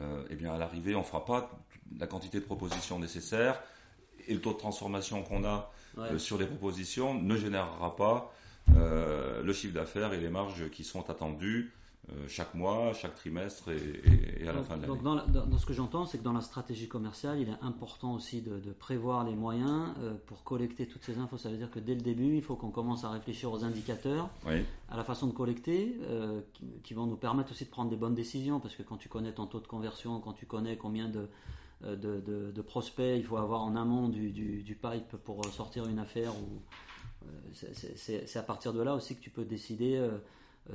euh, 0.00 0.24
eh 0.30 0.36
bien 0.36 0.52
à 0.54 0.58
l'arrivée, 0.58 0.94
on 0.94 1.00
ne 1.00 1.04
fera 1.04 1.24
pas 1.24 1.50
la 1.98 2.06
quantité 2.06 2.38
de 2.40 2.44
propositions 2.44 2.98
nécessaires 2.98 3.60
et 4.26 4.34
le 4.34 4.40
taux 4.40 4.52
de 4.52 4.58
transformation 4.58 5.22
qu'on 5.22 5.44
a 5.44 5.72
euh, 5.98 6.18
sur 6.18 6.38
les 6.38 6.46
propositions 6.46 7.14
ne 7.14 7.36
générera 7.36 7.96
pas 7.96 8.32
euh, 8.76 9.42
le 9.42 9.52
chiffre 9.52 9.74
d'affaires 9.74 10.12
et 10.12 10.20
les 10.20 10.28
marges 10.28 10.68
qui 10.70 10.84
sont 10.84 11.08
attendues 11.10 11.72
chaque 12.26 12.54
mois, 12.54 12.92
chaque 12.94 13.14
trimestre 13.14 13.70
et, 13.70 14.48
à 14.48 14.52
la 14.52 14.62
fin 14.62 14.76
de 14.76 14.82
l'année. 14.82 14.98
Donc 14.98 15.02
dans, 15.02 15.58
ce 15.58 15.66
que 15.66 15.74
j'entends, 15.74 16.06
c'est 16.06 16.18
que 16.18 16.22
dans 16.22 16.32
la 16.32 16.40
stratégie 16.40 16.88
commerciale, 16.88 17.38
il 17.40 17.48
est 17.48 17.62
important 17.62 18.14
aussi 18.14 18.40
de, 18.40 18.72
prévoir 18.72 19.24
les 19.24 19.34
moyens 19.34 19.88
pour 20.26 20.42
collecter 20.44 20.86
toutes 20.86 21.04
ces 21.04 21.18
infos. 21.18 21.36
Ça 21.36 21.50
veut 21.50 21.56
dire 21.56 21.70
que 21.70 21.80
dès 21.80 21.94
le 21.94 22.00
début, 22.00 22.36
il 22.36 22.42
faut 22.42 22.56
qu'on 22.56 22.70
commence 22.70 23.04
à 23.04 23.10
réfléchir 23.10 23.52
aux 23.52 23.64
indicateurs, 23.64 24.30
à 24.90 24.96
la 24.96 25.04
façon 25.04 25.26
de 25.26 25.32
collecter, 25.32 25.98
qui, 26.82 26.94
vont 26.94 27.06
nous 27.06 27.16
permettre 27.16 27.52
aussi 27.52 27.64
de 27.64 27.70
prendre 27.70 27.90
des 27.90 27.96
bonnes 27.96 28.14
décisions, 28.14 28.60
parce 28.60 28.74
que 28.74 28.82
quand 28.82 28.96
tu 28.96 29.08
connais 29.08 29.32
ton 29.32 29.46
taux 29.46 29.60
de 29.60 29.66
conversion, 29.66 30.20
quand 30.20 30.32
tu 30.32 30.46
connais 30.46 30.76
combien 30.76 31.08
de 31.08 31.28
euh, 31.84 31.96
de, 31.96 32.62
prospects, 32.62 33.16
il 33.16 33.24
faut 33.24 33.36
avoir 33.36 33.62
en 33.62 33.76
amont 33.76 34.08
du, 34.08 34.76
pipe 34.80 35.16
pour 35.24 35.44
sortir 35.46 35.86
une 35.86 35.98
affaire. 35.98 36.32
Euh, 37.24 37.66
c'est 37.96 38.36
à 38.36 38.42
partir 38.42 38.72
de 38.72 38.82
là 38.82 38.94
aussi 38.94 39.16
que 39.16 39.20
tu 39.20 39.30
peux 39.30 39.44
décider 39.44 39.96
euh, 39.96 40.18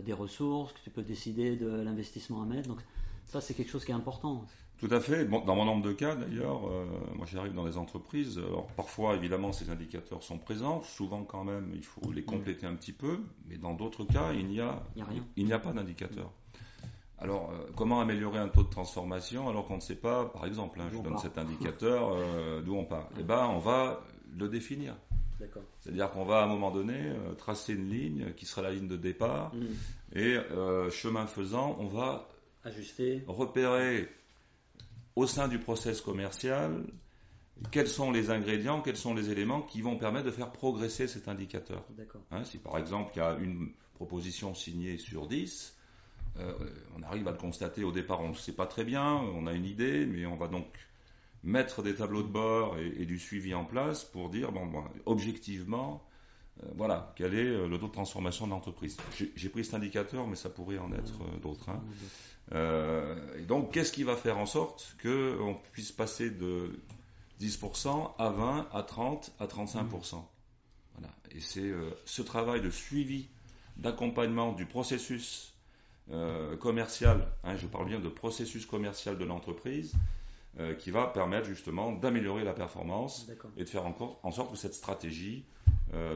des 0.01 0.13
ressources, 0.13 0.73
que 0.73 0.79
tu 0.83 0.89
peux 0.89 1.03
décider 1.03 1.55
de 1.55 1.67
l'investissement 1.67 2.41
à 2.41 2.45
mettre. 2.45 2.69
Donc 2.69 2.79
ça, 3.25 3.41
c'est 3.41 3.53
quelque 3.53 3.69
chose 3.69 3.85
qui 3.85 3.91
est 3.91 3.95
important. 3.95 4.45
Tout 4.79 4.89
à 4.91 4.99
fait. 4.99 5.25
dans 5.25 5.55
mon 5.55 5.65
nombre 5.65 5.83
de 5.83 5.93
cas, 5.93 6.15
d'ailleurs, 6.15 6.61
moi 7.15 7.25
j'arrive 7.25 7.53
dans 7.53 7.63
des 7.63 7.77
entreprises. 7.77 8.37
Alors 8.37 8.67
parfois, 8.75 9.15
évidemment, 9.15 9.53
ces 9.53 9.69
indicateurs 9.69 10.23
sont 10.23 10.37
présents. 10.37 10.81
Souvent, 10.83 11.23
quand 11.23 11.45
même, 11.45 11.71
il 11.73 11.83
faut 11.83 12.11
les 12.11 12.23
compléter 12.23 12.65
un 12.65 12.75
petit 12.75 12.91
peu. 12.91 13.19
Mais 13.47 13.57
dans 13.57 13.75
d'autres 13.75 14.03
cas, 14.03 14.33
il 14.33 14.47
n'y 14.47 14.59
a, 14.59 14.83
il 15.37 15.45
n'y 15.45 15.53
a 15.53 15.59
pas 15.59 15.71
d'indicateur. 15.71 16.31
Alors, 17.23 17.51
euh, 17.51 17.71
comment 17.77 18.01
améliorer 18.01 18.39
un 18.39 18.49
taux 18.49 18.63
de 18.63 18.69
transformation 18.69 19.47
alors 19.47 19.65
qu'on 19.65 19.77
ne 19.77 19.81
sait 19.81 19.95
pas, 19.95 20.25
par 20.25 20.45
exemple, 20.45 20.81
hein, 20.81 20.89
je 20.91 20.99
donne 20.99 21.17
cet 21.17 21.37
indicateur, 21.37 22.11
euh, 22.11 22.61
d'où 22.61 22.75
on 22.75 22.83
part 22.83 23.07
Eh 23.17 23.23
bien, 23.23 23.47
on 23.47 23.59
va 23.59 24.01
le 24.37 24.49
définir. 24.49 24.95
C'est-à-dire 25.81 26.11
qu'on 26.11 26.25
va 26.25 26.39
à 26.39 26.43
un 26.43 26.47
moment 26.47 26.71
donné 26.71 26.95
euh, 26.95 27.33
tracer 27.33 27.73
une 27.73 27.89
ligne 27.89 28.33
qui 28.35 28.45
sera 28.45 28.61
la 28.61 28.71
ligne 28.71 28.87
de 28.87 28.97
départ 28.97 29.53
mm. 29.55 30.17
et 30.17 30.37
chemin 30.91 31.27
faisant, 31.27 31.75
on 31.79 31.87
va 31.87 32.29
ajuster, 32.63 33.23
repérer 33.27 34.09
au 35.15 35.27
sein 35.27 35.47
du 35.47 35.59
process 35.59 36.01
commercial 36.01 36.83
quels 37.71 37.87
sont 37.87 38.11
les 38.11 38.29
ingrédients, 38.29 38.81
quels 38.81 38.97
sont 38.97 39.13
les 39.13 39.29
éléments 39.29 39.61
qui 39.61 39.81
vont 39.81 39.97
permettre 39.97 40.25
de 40.25 40.31
faire 40.31 40.51
progresser 40.51 41.07
cet 41.07 41.27
indicateur. 41.27 41.83
Hein, 42.31 42.43
si 42.43 42.57
par 42.57 42.77
exemple 42.77 43.11
il 43.15 43.19
y 43.19 43.21
a 43.21 43.33
une 43.39 43.71
proposition 43.95 44.53
signée 44.53 44.97
sur 44.97 45.27
10, 45.27 45.77
euh, 46.39 46.53
on 46.97 47.03
arrive 47.03 47.27
à 47.27 47.31
le 47.31 47.37
constater 47.37 47.83
au 47.83 47.91
départ, 47.91 48.21
on 48.21 48.29
ne 48.29 48.33
sait 48.33 48.53
pas 48.53 48.65
très 48.65 48.83
bien, 48.83 49.13
on 49.13 49.45
a 49.45 49.53
une 49.53 49.65
idée, 49.65 50.05
mais 50.05 50.25
on 50.25 50.35
va 50.35 50.47
donc 50.47 50.65
mettre 51.43 51.83
des 51.83 51.95
tableaux 51.95 52.23
de 52.23 52.27
bord 52.27 52.77
et, 52.77 53.05
du 53.05 53.19
suivi 53.19 53.53
en 53.53 53.65
place 53.65 54.03
pour 54.03 54.29
dire, 54.29 54.51
bon, 54.51 54.69
objectivement, 55.05 56.03
euh, 56.63 56.67
voilà, 56.75 57.13
quel 57.15 57.33
est 57.33 57.45
euh, 57.45 57.67
le 57.67 57.77
taux 57.77 57.87
de 57.87 57.93
transformation 57.93 58.45
de 58.45 58.51
l'entreprise. 58.51 58.97
J'ai 59.35 59.49
pris 59.49 59.65
cet 59.65 59.73
indicateur, 59.73 60.27
mais 60.27 60.35
ça 60.35 60.49
pourrait 60.49 60.77
en 60.77 60.91
être 60.93 61.39
d'autres. 61.41 61.69
Hein. 61.69 61.81
et 63.37 63.43
donc, 63.43 63.71
qu'est-ce 63.71 63.91
qui 63.91 64.03
va 64.03 64.15
faire 64.15 64.37
en 64.37 64.45
sorte 64.45 64.95
qu'on 65.01 65.57
puisse 65.71 65.91
passer 65.91 66.29
de 66.29 66.79
10% 67.41 68.11
à 68.17 68.29
20, 68.29 68.69
à 68.71 68.83
30, 68.83 69.33
à 69.39 69.47
35% 69.47 70.23
voilà. 70.95 71.11
Et 71.31 71.39
c'est 71.39 71.71
ce 72.05 72.21
travail 72.21 72.61
de 72.61 72.69
suivi, 72.69 73.27
d'accompagnement 73.77 74.51
du 74.51 74.67
processus 74.67 75.53
euh, 76.11 76.57
commercial, 76.57 77.27
hein, 77.43 77.55
je 77.55 77.65
parle 77.65 77.87
bien 77.87 77.99
de 77.99 78.09
processus 78.09 78.65
commercial 78.65 79.17
de 79.17 79.23
l'entreprise, 79.23 79.93
qui 80.77 80.91
va 80.91 81.07
permettre 81.07 81.47
justement 81.47 81.91
d'améliorer 81.91 82.43
la 82.43 82.53
performance 82.53 83.27
et 83.57 83.63
de 83.63 83.69
faire 83.69 83.85
en, 83.85 84.19
en, 84.21 84.31
sorte 84.31 84.51
que 84.51 84.57
cette 84.57 84.75
stratégie 84.75 85.45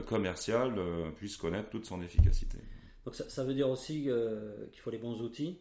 commerciale 0.05 0.79
puisse 1.15 1.37
connaître 1.37 1.69
toute 1.69 1.85
son 1.85 2.01
efficacité. 2.01 2.59
Donc 3.05 3.15
ça, 3.15 3.43
veut 3.43 3.53
dire 3.53 3.69
aussi 3.69 4.03
qu'il 4.03 4.79
faut 4.79 4.91
les 4.91 4.97
bons 4.97 5.21
outils 5.21 5.57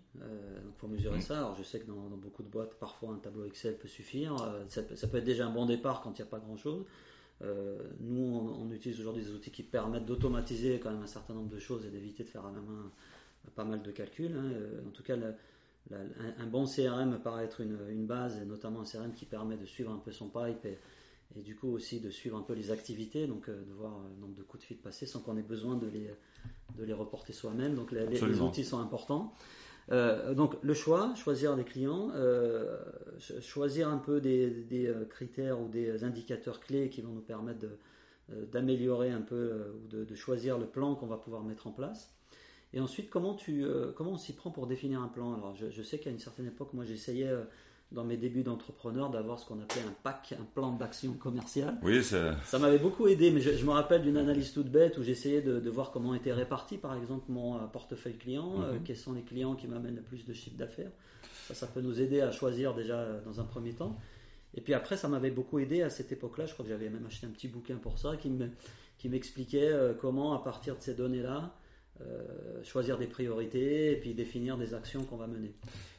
pour 0.78 0.88
mesurer 0.88 1.18
mm. 1.18 1.22
ça. 1.22 1.38
Alors 1.38 1.54
je 1.54 1.62
sais 1.62 1.80
que 1.80 1.86
dans, 1.86 1.94
beaucoup 1.94 2.42
de 2.42 2.48
boîtes, 2.48 2.74
parfois 2.74 3.14
un 3.14 3.18
tableau 3.18 3.46
Excel 3.46 3.78
peut 3.78 3.88
suffire. 3.88 4.36
Ça, 4.68 4.82
ça, 4.94 5.06
peut 5.06 5.18
être 5.18 5.24
déjà 5.24 5.46
un 5.46 5.52
bon 5.52 5.64
départ 5.64 6.02
quand 6.02 6.18
il 6.18 6.22
n'y 6.22 6.28
a 6.28 6.30
pas 6.30 6.38
grand-chose. 6.38 6.84
Euh, 7.42 7.78
nous, 8.00 8.56
on, 8.58 8.70
utilise 8.70 8.98
aujourd'hui 9.00 9.22
des 9.22 9.30
outils 9.30 9.50
qui 9.50 9.62
permettent 9.62 10.06
d'automatiser 10.06 10.80
quand 10.80 10.90
même 10.90 11.02
un 11.02 11.06
certain 11.06 11.34
nombre 11.34 11.50
de 11.50 11.58
choses 11.58 11.84
et 11.86 11.90
d'éviter 11.90 12.24
de 12.24 12.28
faire 12.28 12.46
à 12.46 12.52
la 12.52 12.60
main 12.60 12.90
pas 13.54 13.64
mal 13.64 13.82
de 13.82 13.90
calculs. 13.90 14.34
Hein. 14.36 14.52
Euh, 14.52 14.80
en 14.86 14.90
tout 14.90 15.02
cas, 15.02 15.16
un, 15.92 16.46
bon 16.46 16.64
CRM 16.66 17.10
me 17.10 17.18
paraît 17.18 17.44
être 17.44 17.60
une, 17.60 18.06
base, 18.06 18.40
et 18.40 18.44
notamment 18.44 18.80
un 18.80 18.84
CRM 18.84 19.12
qui 19.12 19.24
permet 19.24 19.56
de 19.56 19.66
suivre 19.66 19.92
un 19.92 19.98
peu 19.98 20.12
son 20.12 20.28
pipe 20.28 20.64
et, 20.64 20.78
du 21.42 21.54
coup 21.54 21.68
aussi 21.68 22.00
de 22.00 22.08
suivre 22.08 22.36
un 22.36 22.42
peu 22.42 22.54
les 22.54 22.70
activités, 22.70 23.26
donc 23.26 23.48
euh, 23.48 23.62
de 23.64 23.72
voir 23.72 23.92
le 24.14 24.20
nombre 24.20 24.34
de 24.34 24.42
coups 24.42 24.62
de 24.62 24.66
fil 24.66 24.78
passés 24.78 25.06
sans 25.06 25.20
qu'on 25.20 25.36
ait 25.36 25.42
besoin 25.42 25.76
de 25.76 25.86
les, 25.86 26.10
de 26.76 26.84
les 26.84 26.92
reporter 26.92 27.32
soi-même. 27.32 27.74
Donc 27.74 27.92
les, 27.92 28.40
outils 28.40 28.64
sont 28.64 28.78
importants. 28.78 29.34
Euh, 29.92 30.34
donc 30.34 30.56
le 30.62 30.74
choix, 30.74 31.14
choisir 31.14 31.56
des 31.56 31.64
clients, 31.64 32.10
euh, 32.14 32.76
choisir 33.40 33.88
un 33.88 33.98
peu 33.98 34.20
des, 34.20 34.66
euh, 34.72 35.04
critères 35.04 35.60
ou 35.60 35.68
des 35.68 36.02
indicateurs 36.02 36.60
clés 36.60 36.88
qui 36.88 37.02
vont 37.02 37.12
nous 37.12 37.20
permettre 37.20 37.66
d'améliorer 38.50 39.10
un 39.10 39.20
peu 39.20 39.72
ou 39.76 39.86
de, 39.86 40.14
choisir 40.16 40.58
le 40.58 40.66
plan 40.66 40.96
qu'on 40.96 41.06
va 41.06 41.16
pouvoir 41.16 41.44
mettre 41.44 41.68
en 41.68 41.72
place. 41.72 42.12
Et 42.76 42.80
ensuite, 42.80 43.10
comment, 43.10 43.34
tu, 43.34 43.64
comment 43.96 44.12
on 44.12 44.18
s'y 44.18 44.34
prend 44.34 44.52
pour 44.52 44.68
définir 44.68 45.00
un 45.00 45.08
plan? 45.08 45.34
Alors 45.34 45.56
je, 45.56 45.70
je 45.70 45.82
sais 45.82 45.98
qu'à 45.98 46.10
une 46.10 46.20
certaine 46.20 46.46
époque, 46.46 46.74
moi 46.74 46.84
j'essayais 46.84 47.28
dans 47.92 48.04
mes 48.04 48.16
débuts 48.16 48.42
d'entrepreneur 48.42 49.10
d'avoir 49.10 49.38
ce 49.38 49.46
qu'on 49.46 49.60
appelait 49.60 49.82
un 49.82 49.94
PAC, 50.02 50.34
un 50.38 50.44
plan 50.54 50.72
d'action 50.72 51.12
commerciale. 51.14 51.78
Oui, 51.82 52.02
ça, 52.02 52.36
ça 52.44 52.58
m'avait 52.58 52.78
beaucoup 52.78 53.06
aidé, 53.06 53.30
mais 53.30 53.40
je, 53.40 53.64
me 53.64 53.70
rappelle 53.70 54.02
d'une 54.02 54.16
analyse 54.16 54.52
toute 54.52 54.68
bête 54.68 54.98
où 54.98 55.02
j'essayais 55.02 55.40
de, 55.40 55.70
voir 55.70 55.92
comment 55.92 56.14
était 56.14 56.32
réparti, 56.32 56.78
par 56.78 56.96
exemple, 56.96 57.26
mon 57.28 57.56
euh, 57.56 57.66
portefeuille 57.66 58.16
client, 58.16 58.60
euh, 58.62 58.74
mhm. 58.74 58.82
quels 58.82 58.96
sont 58.96 59.12
les 59.12 59.22
clients 59.22 59.54
qui 59.54 59.68
m'amènent 59.68 59.96
le 59.96 60.02
plus 60.02 60.24
de 60.24 60.32
chiffre 60.32 60.56
d'affaires. 60.56 60.90
Ça, 61.46 61.54
ça 61.54 61.66
peut 61.68 61.80
nous 61.80 62.00
aider 62.00 62.20
à 62.20 62.32
choisir 62.32 62.74
déjà 62.74 62.96
euh, 62.96 63.20
dans 63.24 63.40
un 63.40 63.44
premier 63.44 63.72
temps. 63.72 63.96
Et 64.54 64.60
puis 64.60 64.74
après, 64.74 64.96
ça 64.96 65.06
m'avait 65.06 65.30
beaucoup 65.30 65.58
aidé 65.60 65.82
à 65.82 65.90
cette 65.90 66.10
époque-là. 66.10 66.46
Je 66.46 66.54
crois 66.54 66.64
que 66.64 66.70
j'avais 66.70 66.88
même 66.88 67.06
acheté 67.06 67.26
un 67.26 67.30
petit 67.30 67.46
bouquin 67.46 67.76
pour 67.76 67.98
ça 67.98 68.16
qui 68.16 69.08
m'expliquait 69.08 69.70
comment, 70.00 70.32
à 70.32 70.42
partir 70.42 70.76
de 70.76 70.82
ces 70.82 70.94
données-là, 70.94 71.54
choisir 72.62 72.98
des 72.98 73.06
priorités 73.06 73.92
et 73.92 73.96
puis 73.96 74.14
définir 74.14 74.56
des 74.56 74.74
actions 74.74 75.04
qu'on 75.04 75.16
va 75.16 75.26
mener. 75.26 75.52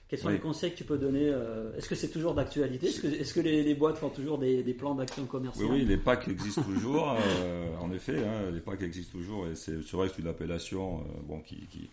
Quels 0.07 0.19
sont 0.19 0.29
les 0.29 0.39
conseils 0.39 0.71
que 0.71 0.77
tu 0.77 0.85
peux 0.85 0.97
donner 0.97 1.25
euh, 1.25 1.75
Est-ce 1.77 1.89
que 1.89 1.95
c'est 1.95 2.07
toujours 2.07 2.33
d'actualité? 2.33 2.87
Est-ce 2.87 3.33
que, 3.33 3.41
les, 3.41 3.75
boîtes 3.75 3.97
font 3.97 4.09
toujours 4.09 4.37
des, 4.37 4.63
plans 4.73 4.95
d'action 4.95 5.25
commerciale? 5.25 5.65
Oui, 5.65 5.79
oui, 5.79 5.85
les 5.85 5.97
PAC 5.97 6.29
existent 6.29 6.63
toujours, 6.63 7.17
euh, 7.19 7.75
en 7.81 7.91
effet, 7.91 8.23
hein, 8.23 8.49
les 8.53 8.61
PAC 8.61 8.83
existent 8.83 9.17
toujours, 9.17 9.47
et 9.47 9.55
c'est 9.55 9.73
vrai 9.91 10.07
que 10.07 10.15
c'est 10.15 10.21
une 10.21 10.29
appellation 10.29 10.99
euh, 10.99 11.03
bon, 11.23 11.41
qui, 11.41 11.89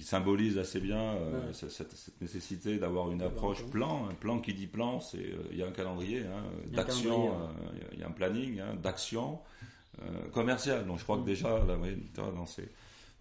symbolise 0.00 0.56
assez 0.56 0.80
bien 0.80 1.16
cette, 1.52 1.92
nécessité 2.22 2.78
d'avoir 2.78 3.10
une 3.10 3.20
approche 3.20 3.64
plan. 3.66 4.08
Un 4.08 4.14
plan 4.14 4.38
qui 4.38 4.54
dit 4.54 4.68
plan, 4.68 5.00
c'est 5.00 5.34
il 5.50 5.58
y 5.58 5.62
a 5.62 5.66
un 5.66 5.72
calendrier 5.72 6.20
hein, 6.20 6.44
d'action, 6.72 7.32
il 7.92 7.98
y 7.98 8.02
a 8.02 8.06
un 8.06 8.12
planning 8.12 8.60
hein, 8.60 8.76
d'action 8.82 9.40
commerciale. 10.32 10.86
Donc 10.86 10.98
je 10.98 11.02
crois 11.02 11.16
que 11.16 11.22
mm. 11.22 11.26
déjà, 11.26 11.64
là, 11.64 11.76
dans 12.16 12.46
ces 12.46 12.68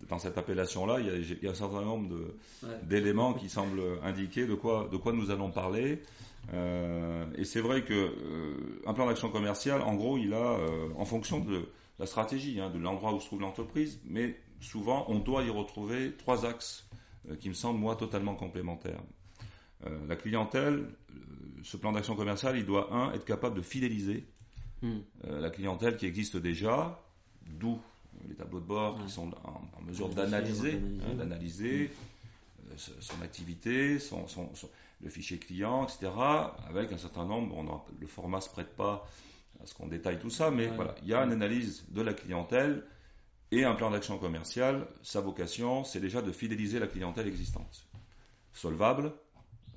dans 0.07 0.19
cette 0.19 0.37
appellation-là, 0.37 0.99
il, 0.99 1.43
y 1.43 1.47
a 1.47 1.51
un 1.51 1.55
certain 1.55 1.81
nombre 1.81 2.15
d'éléments 2.83 3.33
qui 3.33 3.49
semblent 3.49 3.81
indiquer 4.03 4.47
de 4.47 4.55
quoi, 4.55 4.87
de 4.91 4.97
quoi 4.97 5.11
nous 5.11 5.29
allons 5.29 5.51
parler. 5.51 6.01
Euh, 6.53 7.25
et 7.35 7.43
c'est 7.45 7.61
vrai 7.61 7.83
que 7.83 7.93
euh, 7.93 8.81
un 8.85 8.93
plan 8.93 9.07
d'action 9.07 9.29
commerciale, 9.29 9.81
en 9.81 9.95
gros, 9.95 10.17
il 10.17 10.33
a, 10.33 10.57
euh, 10.59 10.89
en 10.95 11.05
fonction 11.05 11.39
de 11.39 11.69
la 11.99 12.05
stratégie, 12.05 12.59
hein, 12.59 12.69
de 12.69 12.79
l'endroit 12.79 13.13
où 13.13 13.19
se 13.19 13.25
trouve 13.25 13.41
l'entreprise, 13.41 13.99
mais 14.05 14.35
souvent, 14.61 15.05
on 15.09 15.19
doit 15.19 15.43
y 15.43 15.49
retrouver 15.49 16.13
trois 16.17 16.45
axes 16.45 16.87
qui 17.39 17.49
me 17.49 17.53
semblent, 17.53 17.79
moi, 17.79 17.95
totalement 17.95 18.33
complémentaires. 18.35 19.03
la 20.07 20.15
clientèle, 20.15 20.87
ce 21.63 21.77
plan 21.77 21.91
d'action 21.91 22.15
commerciale, 22.15 22.57
il 22.57 22.65
doit, 22.65 22.93
un, 22.93 23.11
être 23.11 23.25
capable 23.25 23.55
de 23.55 23.61
fidéliser 23.61 24.25
hmm. 24.81 24.99
la 25.27 25.49
clientèle 25.49 25.97
qui 25.97 26.05
existe 26.05 26.37
déjà, 26.37 27.03
d'où 27.45 27.79
les 28.27 28.35
tableaux 28.35 28.59
de 28.59 28.65
bord 28.65 29.03
qui 29.03 29.11
sont 29.11 29.31
en, 29.43 29.81
mesure 29.81 30.09
d'analyser, 30.09 30.73
hein, 30.73 31.15
d'analyser 31.15 31.91
euh, 32.69 32.73
son 32.99 33.21
activité, 33.21 33.99
son, 33.99 34.25
le 35.01 35.09
fichier 35.09 35.37
client, 35.37 35.85
etc. 35.85 36.11
Avec 36.67 36.91
un 36.91 36.97
certain 36.97 37.25
nombre, 37.25 37.85
le 37.99 38.07
format 38.07 38.41
se 38.41 38.49
prête 38.49 38.75
pas 38.75 39.07
à 39.61 39.65
ce 39.65 39.73
qu'on 39.73 39.87
détaille 39.87 40.19
tout 40.19 40.29
ça, 40.29 40.51
mais 40.51 40.67
voilà, 40.67 40.95
il 41.01 41.07
y 41.07 41.13
a 41.13 41.23
une 41.23 41.31
analyse 41.31 41.85
de 41.89 42.01
la 42.01 42.13
clientèle 42.13 42.83
et 43.51 43.63
un 43.63 43.73
plan 43.75 43.91
d'action 43.91 44.17
commercial. 44.17 44.87
Sa 45.03 45.21
vocation, 45.21 45.83
c'est 45.83 45.99
déjà 45.99 46.21
de 46.21 46.31
fidéliser 46.31 46.79
la 46.79 46.87
clientèle 46.87 47.27
existante. 47.27 47.87
Solvable, 48.53 49.11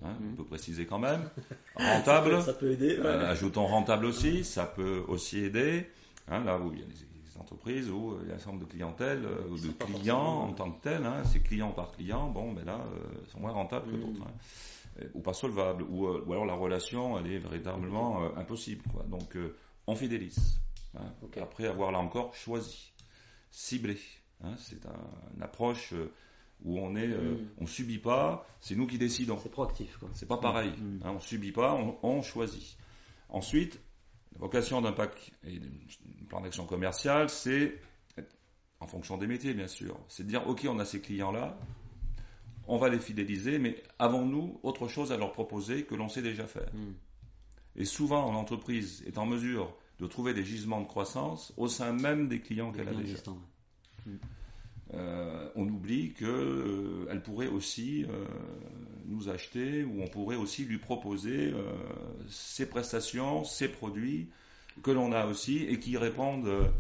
hein, 0.05 0.15
on 0.21 0.25
mmh. 0.25 0.37
peut 0.37 0.45
préciser 0.45 0.87
quand 0.87 0.99
même. 0.99 1.29
Rentable. 1.77 2.43
ça, 2.43 2.53
peut, 2.53 2.73
aider. 2.73 2.97
Euh, 2.99 3.31
ajoutons 3.31 3.67
rentable 3.67 4.07
aussi, 4.07 4.45
ça 4.45 4.67
peut 4.67 5.05
aussi 5.09 5.39
aider. 5.39 5.87
Hein, 6.29 6.45
là 6.45 6.59
où 6.59 6.73
il 6.73 6.81
y 6.81 6.83
a 6.83 6.87
des 6.87 7.12
entreprises 7.43 7.91
où 7.91 8.19
il 8.23 8.29
y 8.29 8.33
a 8.33 8.35
un 8.35 8.39
certain 8.39 8.53
nombre 8.53 8.67
de 8.67 8.71
clientèle 8.71 9.25
euh, 9.25 9.49
ou 9.51 9.59
de 9.59 9.69
clients 9.69 10.43
en 10.43 10.53
tant 10.53 10.71
que 10.71 10.83
tel, 10.83 11.05
hein, 11.05 11.23
c'est 11.25 11.41
client 11.41 11.73
par 11.73 11.93
client, 11.93 12.31
bon, 12.31 12.53
mais 12.53 12.65
là, 12.65 12.81
euh, 12.95 13.31
sont 13.31 13.41
moins 13.41 13.53
rentables 13.53 13.91
que 13.91 13.97
d'autres. 13.97 14.23
Hein. 14.27 15.07
ou 15.15 15.21
pas 15.21 15.35
solvables, 15.35 15.83
ou, 15.89 16.07
euh, 16.07 16.25
ou, 16.27 16.33
alors 16.33 16.47
la 16.47 16.55
relation, 16.55 17.19
elle 17.19 17.31
est 17.31 17.39
véritablement 17.39 18.23
impossible. 18.37 18.83
Quoi. 18.93 19.05
Donc, 19.05 19.37
on 19.87 19.95
fidélise. 19.95 20.61
Hein, 20.97 21.13
Après 21.41 21.67
avoir, 21.67 21.91
là 21.93 21.99
encore, 21.99 22.35
choisi, 22.35 22.93
ciblé. 23.51 23.99
Hein, 24.45 24.55
c'est 24.59 24.81
une 25.37 25.43
approche 25.43 25.95
où 26.65 26.79
on 26.79 26.95
est, 26.95 27.09
mm. 27.09 27.49
on 27.59 27.67
subit 27.67 27.99
pas, 27.99 28.47
c'est 28.61 28.77
nous 28.77 28.87
qui 28.87 28.99
décidons. 28.99 29.39
C'est 29.43 29.51
proactif. 29.51 29.99
C'est 30.15 30.29
pas 30.29 30.39
pareil. 30.39 30.71
Mm. 30.71 31.01
Hein, 31.05 31.13
on 31.17 31.21
subit 31.21 31.53
pas, 31.53 31.75
on, 31.75 31.97
on 32.03 32.23
choisit. 32.23 32.77
Ensuite, 33.29 33.81
la 34.35 34.41
vocation 34.41 34.81
d'un 34.81 34.93
PAC 34.93 35.33
et 35.45 35.59
d'un 35.59 36.25
plan 36.29 36.41
d'action 36.41 36.67
commercial, 36.67 37.29
c'est, 37.29 37.79
en 38.81 38.87
fonction 38.87 39.17
des 39.19 39.27
métiers 39.27 39.55
bien 39.55 39.69
sûr, 39.69 39.99
c'est 40.09 40.25
de 40.25 40.29
dire, 40.29 40.47
ok, 40.49 40.67
on 40.69 40.79
a 40.79 40.85
ces 40.85 41.01
clients-là, 41.01 41.59
on 42.67 42.79
va 42.79 42.89
les 42.89 42.99
fidéliser, 42.99 43.59
mais 43.59 43.83
avons-nous 43.99 44.61
autre 44.63 44.89
chose 44.89 45.13
à 45.13 45.17
leur 45.17 45.33
proposer 45.33 45.85
que 45.85 45.95
l'on 45.95 46.09
sait 46.09 46.23
déjà 46.23 46.47
faire? 46.47 46.73
Hmm. 46.75 46.93
Et 47.77 47.85
souvent, 47.85 48.31
l'entreprise 48.33 49.03
est 49.07 49.19
en 49.19 49.27
mesure 49.27 49.75
de 49.99 50.07
trouver 50.07 50.35
des 50.35 50.45
gisements 50.45 50.81
de 50.81 50.87
croissance 50.87 51.53
au 51.57 51.69
sein 51.69 51.93
même 51.93 52.29
des 52.29 52.41
clients 52.41 52.73
qu'elle 52.73 52.89
a 52.89 52.95
déjà. 52.95 53.17
Euh, 54.95 55.49
on 55.55 55.67
oublie 55.69 56.13
qu'elle 56.13 56.29
euh, 56.29 57.21
pourrait 57.25 57.47
aussi 57.47 58.05
euh, 58.05 58.27
nous 59.07 59.31
acheter 59.31 59.85
ou 59.85 60.03
on 60.03 60.07
pourrait 60.07 60.37
aussi 60.37 60.65
lui 60.65 60.79
proposer 60.79 61.55
ses 62.29 62.67
prestations, 62.67 63.45
ses 63.45 63.69
produits 63.69 64.29
que 64.83 64.91
l'on 64.91 65.13
a 65.13 65.27
aussi 65.27 65.65
et 65.65 65.79
qui 65.79 65.97
répondent 65.97 66.71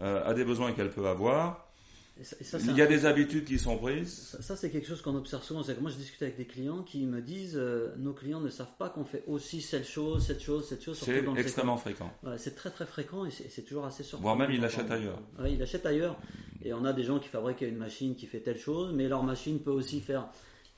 à 0.00 0.34
des 0.34 0.44
besoins 0.44 0.72
qu'elle 0.72 0.90
peut 0.90 1.06
avoir 1.06 1.71
il 2.18 2.76
y 2.76 2.82
a 2.82 2.86
des 2.86 3.06
habitudes 3.06 3.44
qui 3.44 3.58
sont 3.58 3.78
prises. 3.78 4.36
Ça, 4.40 4.54
c'est 4.54 4.70
quelque 4.70 4.86
chose 4.86 5.00
qu'on 5.02 5.16
observe 5.16 5.42
souvent. 5.42 5.62
Que 5.62 5.80
moi, 5.80 5.90
je 5.90 5.96
discute 5.96 6.22
avec 6.22 6.36
des 6.36 6.44
clients 6.44 6.82
qui 6.82 7.06
me 7.06 7.20
disent 7.20 7.56
euh, 7.56 7.94
nos 7.96 8.12
clients 8.12 8.40
ne 8.40 8.50
savent 8.50 8.76
pas 8.78 8.90
qu'on 8.90 9.04
fait 9.04 9.24
aussi 9.26 9.62
cette 9.62 9.86
chose, 9.86 10.24
cette 10.24 10.42
chose, 10.42 10.68
cette 10.68 10.82
chose. 10.82 10.98
C'est 10.98 11.24
extrêmement 11.36 11.76
fréquent. 11.76 12.12
c'est 12.36 12.54
très 12.54 12.70
très 12.70 12.86
fréquent 12.86 13.24
et 13.24 13.30
c'est 13.30 13.62
toujours 13.62 13.86
assez 13.86 14.02
surprenant. 14.02 14.34
Voire 14.34 14.48
même, 14.48 14.54
ils 14.54 14.60
l'achètent 14.60 14.90
ailleurs. 14.90 15.20
Oui, 15.38 15.52
ils 15.52 15.58
l'achètent 15.58 15.86
ailleurs. 15.86 16.18
Et 16.64 16.72
on 16.72 16.84
a 16.84 16.92
des 16.92 17.02
gens 17.02 17.18
qui 17.18 17.28
fabriquent 17.28 17.62
une 17.62 17.76
machine 17.76 18.14
qui 18.14 18.26
fait 18.26 18.40
telle 18.40 18.58
chose, 18.58 18.92
mais 18.94 19.08
leur 19.08 19.24
machine 19.24 19.58
peut 19.60 19.70
aussi 19.70 20.00
faire 20.00 20.28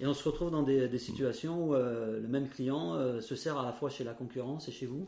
et 0.00 0.06
on 0.06 0.14
se 0.14 0.28
retrouve 0.28 0.50
dans 0.50 0.62
des, 0.64 0.98
situations 0.98 1.68
où 1.68 1.74
euh, 1.74 2.20
le 2.20 2.26
même 2.26 2.48
client 2.48 2.94
euh, 2.94 3.20
se 3.20 3.36
sert 3.36 3.56
à 3.58 3.64
la 3.64 3.72
fois 3.72 3.90
chez 3.90 4.02
la 4.02 4.12
concurrence 4.12 4.68
et 4.68 4.72
chez 4.72 4.86
vous, 4.86 5.06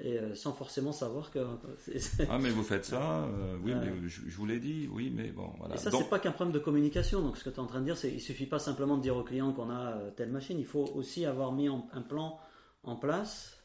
et 0.00 0.18
euh, 0.18 0.34
sans 0.34 0.52
forcément 0.52 0.92
savoir 0.92 1.30
que. 1.30 1.38
ah, 2.30 2.38
mais 2.38 2.48
vous 2.48 2.62
faites 2.62 2.86
ça, 2.86 3.28
oui, 3.62 3.72
mais 3.74 4.08
je, 4.08 4.20
vous 4.30 4.46
l'ai 4.46 4.58
dit, 4.58 4.88
oui, 4.90 5.12
mais 5.14 5.30
bon, 5.30 5.50
voilà. 5.58 5.74
Et 5.74 5.78
ça, 5.78 5.90
c'est 5.90 6.08
pas 6.08 6.18
qu'un 6.18 6.32
problème 6.32 6.54
de 6.54 6.58
communication. 6.58 7.20
Donc, 7.20 7.36
ce 7.36 7.44
que 7.44 7.50
tu 7.50 7.56
es 7.56 7.60
en 7.60 7.66
train 7.66 7.80
de 7.80 7.84
dire, 7.84 7.96
c'est 7.96 8.10
qu'il 8.10 8.20
suffit 8.22 8.46
pas 8.46 8.58
simplement 8.58 8.96
de 8.96 9.02
dire 9.02 9.16
au 9.16 9.22
client 9.22 9.52
qu'on 9.52 9.70
a 9.70 9.98
telle 10.16 10.30
machine, 10.30 10.58
il 10.58 10.66
faut 10.66 10.90
aussi 10.94 11.26
avoir 11.26 11.52
mis 11.52 11.68
un 11.68 12.02
plan 12.02 12.40
en 12.84 12.96
place 12.96 13.58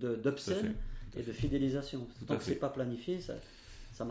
d'upsell 0.00 0.74
et 1.16 1.22
de 1.22 1.32
fidélisation. 1.32 2.08
Tant 2.26 2.36
que 2.36 2.44
c'est 2.44 2.56
pas 2.56 2.70
planifié, 2.70 3.20
ça. 3.20 3.34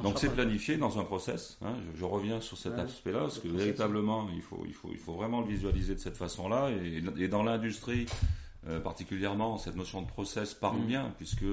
Donc 0.03 0.19
c'est 0.19 0.29
planifié 0.29 0.77
dans 0.77 0.99
un 0.99 1.03
process. 1.03 1.57
Hein. 1.61 1.73
je, 1.95 2.05
reviens 2.05 2.39
sur 2.41 2.57
cet 2.57 2.77
aspect-là 2.77 3.21
parce 3.21 3.39
que 3.39 3.47
véritablement 3.47 4.27
il 4.33 4.41
faut, 4.41 4.63
il, 4.65 4.73
faut, 4.73 4.89
il 4.91 4.99
faut 4.99 5.13
vraiment 5.13 5.41
le 5.41 5.47
visualiser 5.47 5.95
de 5.95 5.99
cette 5.99 6.17
façon-là. 6.17 6.69
Et, 6.69 7.27
dans 7.27 7.43
l'industrie 7.43 8.05
euh, 8.67 8.79
particulièrement, 8.79 9.57
cette 9.57 9.75
notion 9.75 10.03
de 10.03 10.07
process 10.07 10.53
parle 10.53 10.81
mm. 10.81 10.85
bien 10.85 11.13
puisque 11.17 11.45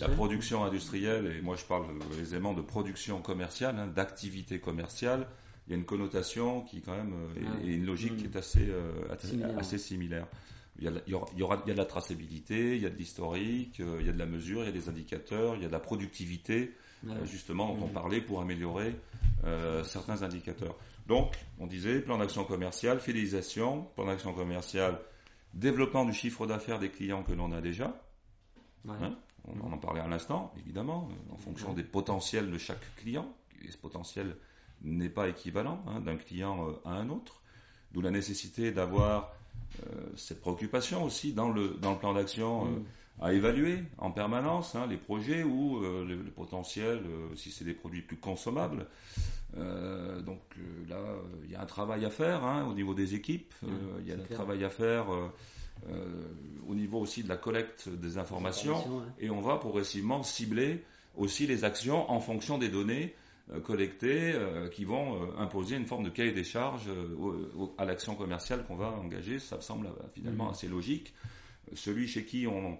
la 0.00 0.08
production 0.08 0.64
industrielle, 0.64 1.34
et 1.36 1.42
moi 1.42 1.56
je 1.56 1.64
parle 1.64 1.86
aisément 2.20 2.54
de 2.54 2.62
production 2.62 3.20
commerciale, 3.20 3.76
hein, 3.78 3.88
d'activité 3.88 4.60
commerciale, 4.60 5.26
il 5.66 5.72
y 5.72 5.74
a 5.74 5.78
une 5.78 5.84
connotation 5.84 6.62
qui 6.62 6.80
quand 6.80 6.96
même 6.96 7.12
euh, 7.12 7.66
est, 7.66 7.74
une 7.74 7.86
logique 7.86 8.16
qui 8.16 8.24
est 8.24 8.36
assez, 8.36 8.68
euh, 8.68 8.92
assez 9.58 9.78
similaire. 9.78 10.26
Il 10.78 10.84
y, 10.84 10.88
a, 10.88 10.92
il, 11.06 11.10
y 11.10 11.14
aura, 11.14 11.28
il 11.64 11.68
y 11.68 11.70
a 11.70 11.74
de 11.74 11.78
la 11.78 11.84
traçabilité, 11.84 12.76
il 12.76 12.82
y 12.82 12.86
a 12.86 12.90
de 12.90 12.96
l'historique, 12.96 13.78
il 13.78 14.06
y 14.06 14.08
a 14.08 14.12
de 14.12 14.18
la 14.18 14.26
mesure, 14.26 14.62
il 14.62 14.66
y 14.66 14.68
a 14.68 14.72
des 14.72 14.88
indicateurs, 14.88 15.56
il 15.56 15.62
y 15.62 15.64
a 15.64 15.68
de 15.68 15.72
la 15.72 15.80
productivité, 15.80 16.72
justement, 17.24 17.74
dont 17.74 17.86
on 17.86 17.88
parlait 17.88 18.20
pour 18.20 18.40
améliorer 18.40 18.94
certains 19.84 20.22
indicateurs. 20.22 20.76
Donc, 21.08 21.34
on 21.58 21.66
disait 21.66 22.00
plan 22.00 22.18
d'action 22.18 22.44
commerciale, 22.44 23.00
fidélisation, 23.00 23.88
plan 23.96 24.06
d'action 24.06 24.34
commerciale, 24.34 25.00
développement 25.54 26.04
du 26.04 26.12
chiffre 26.12 26.46
d'affaires 26.46 26.78
des 26.78 26.90
clients 26.90 27.22
que 27.22 27.32
l'on 27.32 27.50
a 27.52 27.60
déjà. 27.60 27.98
Hein, 28.88 29.16
on, 29.46 29.72
en 29.72 29.78
parlait 29.78 30.00
à 30.00 30.08
l'instant, 30.08 30.52
évidemment, 30.58 31.08
en 31.30 31.36
fonction 31.38 31.72
des 31.72 31.82
potentiels 31.82 32.50
de 32.50 32.58
chaque 32.58 32.94
client. 32.96 33.34
Et 33.64 33.70
ce 33.70 33.78
potentiel 33.78 34.36
n'est 34.82 35.08
pas 35.08 35.28
équivalent 35.28 35.82
hein, 35.86 36.00
d'un 36.00 36.16
client 36.16 36.78
à 36.84 36.90
un 36.90 37.08
autre. 37.08 37.40
D'où 37.92 38.02
la 38.02 38.10
nécessité 38.10 38.70
d'avoir 38.70 39.24
euh, 39.24 39.37
cette 40.16 40.40
préoccupation 40.40 41.04
aussi 41.04 41.32
dans 41.32 41.50
le, 41.50 41.76
dans 41.80 41.92
le 41.92 41.98
plan 41.98 42.14
d'action 42.14 42.66
euh, 42.66 42.78
à 43.20 43.32
évaluer 43.32 43.78
en 43.98 44.10
permanence 44.10 44.74
hein, 44.74 44.86
les 44.88 44.96
projets 44.96 45.42
ou 45.42 45.82
euh, 45.84 46.04
le, 46.04 46.16
potentiel, 46.30 47.00
si 47.36 47.50
c'est 47.50 47.64
des 47.64 47.74
produits 47.74 48.02
plus 48.02 48.16
consommables. 48.16 48.86
donc 49.54 50.40
là, 50.88 50.98
il 51.44 51.50
y 51.50 51.54
a 51.56 51.62
un 51.62 51.66
travail 51.66 52.04
à 52.04 52.10
faire 52.10 52.44
hein, 52.44 52.66
au 52.68 52.74
niveau 52.74 52.94
des 52.94 53.14
équipes, 53.14 53.52
il 54.00 54.06
y 54.08 54.12
a 54.12 54.14
un 54.14 54.34
travail 54.34 54.64
à 54.64 54.70
faire 54.70 55.06
au 56.68 56.74
niveau 56.74 56.98
aussi 57.00 57.22
de 57.22 57.28
la 57.28 57.36
collecte 57.36 57.88
des 57.88 58.18
informations, 58.18 59.02
et 59.20 59.30
on 59.30 59.40
va 59.40 59.56
progressivement 59.56 60.22
cibler 60.22 60.84
aussi 61.16 61.46
les 61.46 61.64
actions 61.64 62.10
en 62.10 62.20
fonction 62.20 62.58
des 62.58 62.68
données 62.68 63.14
euh, 63.50 63.60
collectés 63.60 64.32
euh, 64.34 64.68
qui 64.68 64.84
vont 64.84 65.22
euh, 65.22 65.38
imposer 65.38 65.76
une 65.76 65.86
forme 65.86 66.04
de 66.04 66.10
cahier 66.10 66.32
des 66.32 66.44
charges 66.44 66.90
à 67.78 67.86
l'action 67.86 68.14
commerciale 68.14 68.64
qu'on 68.66 68.76
va 68.76 68.90
engager. 68.90 69.38
Ça 69.38 69.56
me 69.56 69.62
semble 69.62 69.88
finalement 70.12 70.48
mmh. 70.48 70.50
assez 70.50 70.68
logique. 70.68 71.14
Celui 71.74 72.06
chez 72.08 72.26
qui 72.26 72.46
on, 72.46 72.78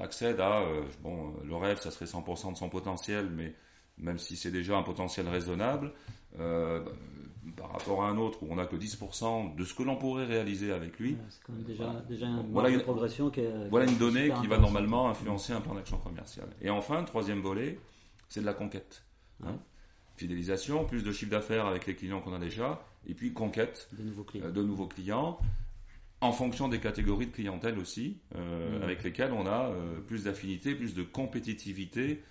accède 0.00 0.40
à, 0.40 0.64
bon, 1.02 1.34
le 1.44 1.56
rêve, 1.56 1.80
ça 1.80 1.90
serait 1.90 2.04
100% 2.04 2.52
de 2.52 2.56
son 2.56 2.68
potentiel, 2.68 3.28
mais 3.30 3.54
même 3.98 4.18
si 4.18 4.36
c'est 4.36 4.50
déjà 4.50 4.76
un 4.76 4.82
potentiel 4.82 5.28
raisonnable, 5.28 5.92
par 6.36 7.72
rapport 7.72 8.04
à 8.04 8.08
un 8.08 8.16
autre 8.16 8.42
où 8.42 8.46
on 8.50 8.56
n'a 8.56 8.66
que 8.66 8.76
10% 8.76 9.54
de 9.54 9.64
ce 9.64 9.74
que 9.74 9.82
l'on 9.82 9.96
pourrait 9.96 10.24
réaliser 10.24 10.72
avec 10.72 10.98
lui. 10.98 11.18
c'est 11.28 11.42
quand 11.42 11.52
même 11.52 11.64
déjà, 11.64 11.92
déjà 12.08 12.26
voilà, 12.50 12.70
une, 12.70 12.80
progression 12.80 13.28
qui 13.30 13.40
est, 13.40 13.68
Voilà 13.68 13.90
une 13.90 13.98
donnée 13.98 14.30
qui 14.40 14.46
va 14.46 14.56
normalement 14.56 15.10
influencer 15.10 15.52
un 15.52 15.60
plan 15.60 15.74
d'action 15.74 15.98
commercial. 15.98 16.48
Et 16.62 16.70
enfin, 16.70 17.02
troisième 17.04 17.40
volet, 17.40 17.78
c'est 18.28 18.40
de 18.40 18.46
la 18.46 18.54
conquête. 18.54 19.04
Hein 19.44 19.58
fidélisation, 20.22 20.84
plus 20.84 21.02
de 21.02 21.10
chiffre 21.10 21.32
d'affaires 21.32 21.66
avec 21.66 21.86
les 21.86 21.96
clients 21.96 22.20
qu'on 22.20 22.32
a 22.32 22.38
déjà, 22.38 22.80
et 23.08 23.14
puis 23.14 23.32
conquête 23.32 23.88
de 23.92 24.62
nouveaux 24.62 24.86
clients, 24.86 25.38
euh, 25.40 25.46
en 26.20 26.30
fonction 26.30 26.68
des 26.68 26.78
catégories 26.78 27.26
de 27.26 27.32
clientèle 27.32 27.76
aussi, 27.78 28.18
euh, 28.36 28.78
mmh. 28.78 28.82
avec 28.84 29.02
lesquelles 29.02 29.32
on 29.32 29.46
a 29.46 29.70
euh, 29.70 30.00
plus 30.00 30.24
d'affinité, 30.24 30.76
plus 30.76 30.94
de 30.94 31.02
compétitivité, 31.02 32.22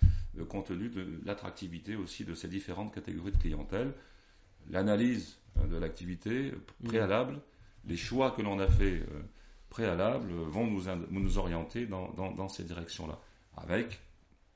compte 0.47 0.67
tenu 0.67 0.87
de 0.87 1.05
l'attractivité 1.25 1.97
aussi 1.97 2.23
de 2.23 2.33
ces 2.33 2.47
différentes 2.47 2.93
catégories 2.95 3.33
de 3.33 3.37
clientèle. 3.37 3.93
L'analyse 4.69 5.37
de 5.69 5.75
l'activité 5.75 6.53
mmh. 6.53 6.87
préalable, 6.87 7.41
les 7.85 7.97
choix 7.97 8.31
que 8.31 8.41
l'on 8.41 8.59
a 8.59 8.67
fait 8.67 9.03
préalables 9.69 10.31
vont 10.31 10.65
nous, 10.65 10.83
nous 11.09 11.37
orienter 11.37 11.85
dans, 11.87 12.13
dans 12.13 12.47
ces 12.47 12.63
directions-là, 12.63 13.19
avec 13.57 13.99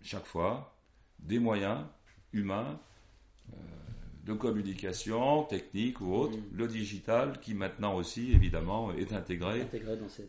chaque 0.01 0.25
fois 0.25 0.77
des 1.19 1.39
moyens 1.39 1.83
humains 2.31 2.79
de 4.25 4.33
communication, 4.33 5.43
technique 5.43 6.01
ou 6.01 6.13
autre, 6.15 6.37
mm. 6.37 6.57
le 6.57 6.67
digital 6.67 7.39
qui 7.41 7.53
maintenant 7.53 7.95
aussi 7.95 8.31
évidemment 8.33 8.91
est 8.93 9.13
intégré, 9.13 9.67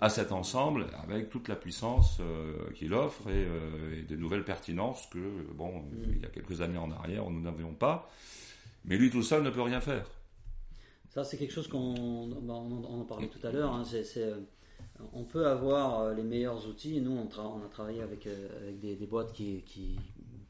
à 0.00 0.10
cet 0.10 0.32
ensemble 0.32 0.86
avec 1.02 1.30
toute 1.30 1.48
la 1.48 1.56
puissance 1.56 2.18
euh, 2.20 2.70
qu'il 2.74 2.92
offre 2.92 3.22
euh, 3.28 3.98
et, 3.98 4.02
de 4.02 4.16
nouvelles 4.16 4.44
pertinences 4.44 5.06
que 5.06 5.18
bon 5.54 5.80
mm. 5.80 6.12
il 6.14 6.20
y 6.20 6.26
a 6.26 6.28
quelques 6.28 6.60
années 6.60 6.78
en 6.78 6.90
arrière 6.90 7.28
nous 7.30 7.40
n'avions 7.40 7.72
pas. 7.72 8.10
Mais 8.84 8.98
lui 8.98 9.10
tout 9.10 9.22
seul 9.22 9.42
ne 9.42 9.50
peut 9.50 9.62
rien 9.62 9.80
faire. 9.80 10.08
Ça 11.08 11.24
c'est 11.24 11.38
quelque 11.38 11.54
chose 11.54 11.68
qu'on 11.68 12.28
bah, 12.42 12.52
en 12.52 13.04
parlait 13.04 13.28
tout 13.28 13.44
à 13.46 13.50
l'heure. 13.50 13.72
Hein, 13.72 13.84
euh, 14.18 14.40
on 15.14 15.24
peut 15.24 15.46
avoir 15.46 16.12
les 16.12 16.22
meilleurs 16.22 16.68
outils. 16.68 17.00
Nous 17.00 17.12
on, 17.12 17.28
on 17.40 17.64
a 17.64 17.68
travaillé 17.70 18.02
avec, 18.02 18.26
avec 18.26 18.78
des, 18.78 19.06
boîtes 19.06 19.32
qui, 19.32 19.62
qui, 19.62 19.98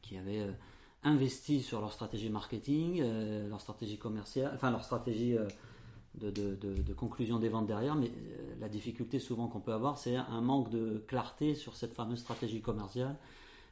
qui 0.01 0.17
avaient 0.17 0.47
investi 1.07 1.61
sur 1.61 1.79
leur 1.79 1.93
stratégie 1.93 2.29
marketing, 2.29 3.01
euh, 3.01 3.47
leur 3.47 3.61
stratégie 3.61 3.97
commerciale, 3.97 4.51
enfin 4.53 4.71
leur 4.71 4.83
stratégie 4.83 5.37
euh, 5.37 5.47
de, 6.15 6.93
conclusion 6.93 7.39
des 7.39 7.49
ventes 7.49 7.67
derrière, 7.67 7.95
mais 7.95 8.07
euh, 8.07 8.55
la 8.59 8.67
difficulté 8.67 9.19
souvent 9.19 9.47
qu'on 9.47 9.61
peut 9.61 9.73
avoir, 9.73 9.97
c'est 9.97 10.15
un 10.15 10.41
manque 10.41 10.69
de 10.69 11.03
clarté 11.07 11.55
sur 11.55 11.75
cette 11.75 11.93
fameuse 11.93 12.19
stratégie 12.19 12.61
commerciale 12.61 13.15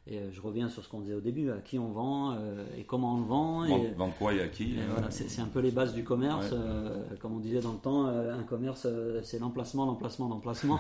et 0.07 0.19
euh, 0.19 0.31
je 0.31 0.39
reviens 0.39 0.69
sur 0.69 0.83
ce 0.83 0.89
qu'on 0.89 0.99
disait 0.99 1.15
au 1.15 1.21
début, 1.21 1.49
à 1.49 1.57
qui 1.57 1.79
on 1.79 1.91
vend 1.91 2.33
euh, 2.33 2.63
et 2.77 2.83
comment 2.83 3.15
on 3.15 3.19
le 3.21 3.25
vend. 3.25 3.65
Et, 3.65 3.91
vend 3.93 4.11
quoi 4.11 4.35
et 4.35 4.41
à 4.41 4.47
qui 4.47 4.75
voilà, 4.91 5.09
c'est 5.09 5.41
un 5.41 5.47
peu 5.47 5.61
les 5.61 5.71
bases 5.71 5.95
du 5.95 6.03
commerce. 6.03 6.49
Euh, 6.53 7.03
comme 7.19 7.35
on 7.35 7.39
disait 7.39 7.59
dans 7.59 7.73
le 7.73 7.79
temps, 7.79 8.05
un 8.05 8.43
commerce, 8.43 8.87
c'est 9.23 9.39
l'emplacement, 9.39 9.85
l'emplacement, 9.85 10.29
l'emplacement. 10.29 10.79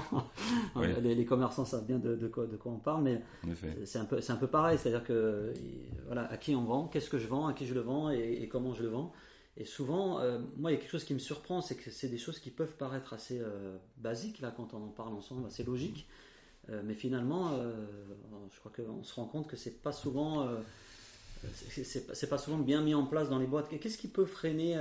les, 1.01 1.25
commerçants 1.25 1.65
savent 1.65 1.87
bien 1.87 1.97
de, 1.97 2.27
quoi, 2.27 2.45
de 2.45 2.55
quoi 2.55 2.71
on 2.71 2.77
parle, 2.77 3.03
mais 3.03 3.21
c'est 3.83 3.97
un, 3.97 4.05
peu, 4.05 4.19
un 4.27 4.35
peu 4.35 4.47
pareil. 4.47 4.77
C'est-à-dire 4.77 5.03
que, 5.03 5.53
voilà, 6.05 6.31
à 6.31 6.37
qui 6.37 6.55
on 6.55 6.63
vend, 6.63 6.87
qu'est-ce 6.87 7.09
que 7.09 7.17
je 7.17 7.27
vends, 7.27 7.47
à 7.47 7.53
qui 7.53 7.65
je 7.65 7.73
le 7.73 7.81
vends 7.81 8.11
et, 8.11 8.47
comment 8.51 8.75
je 8.75 8.83
le 8.83 8.89
vends. 8.89 9.11
Et 9.57 9.65
souvent, 9.65 10.19
moi, 10.57 10.69
il 10.69 10.75
y 10.75 10.77
a 10.77 10.79
quelque 10.79 10.91
chose 10.91 11.05
qui 11.05 11.15
me 11.15 11.19
surprend, 11.19 11.61
c'est 11.61 11.75
que 11.75 11.89
c'est 11.89 12.09
des 12.09 12.19
choses 12.19 12.37
qui 12.37 12.51
peuvent 12.51 12.75
paraître 12.77 13.13
assez 13.13 13.41
basiques 13.97 14.39
là 14.39 14.53
quand 14.55 14.75
on 14.75 14.83
en 14.83 14.89
parle 14.89 15.15
ensemble, 15.15 15.47
assez 15.47 15.63
logiques. 15.63 16.07
Euh, 16.69 16.81
mais 16.83 16.93
finalement, 16.93 17.53
euh, 17.53 17.73
je 18.51 18.59
crois 18.59 18.71
qu'on 18.71 19.03
se 19.03 19.13
rend 19.13 19.25
compte 19.25 19.47
que 19.47 19.55
c'est 19.55 19.81
pas 19.81 19.91
souvent, 19.91 20.47
euh, 20.47 20.57
c'est 21.53 22.29
pas 22.29 22.37
souvent 22.37 22.57
bien 22.57 22.81
mis 22.81 22.95
en 22.95 23.05
place 23.05 23.29
dans 23.29 23.39
les 23.39 23.47
boîtes. 23.47 23.69
Qu'est-ce 23.69 23.97
qui 23.97 24.07
peut 24.07 24.25
freiner 24.25 24.77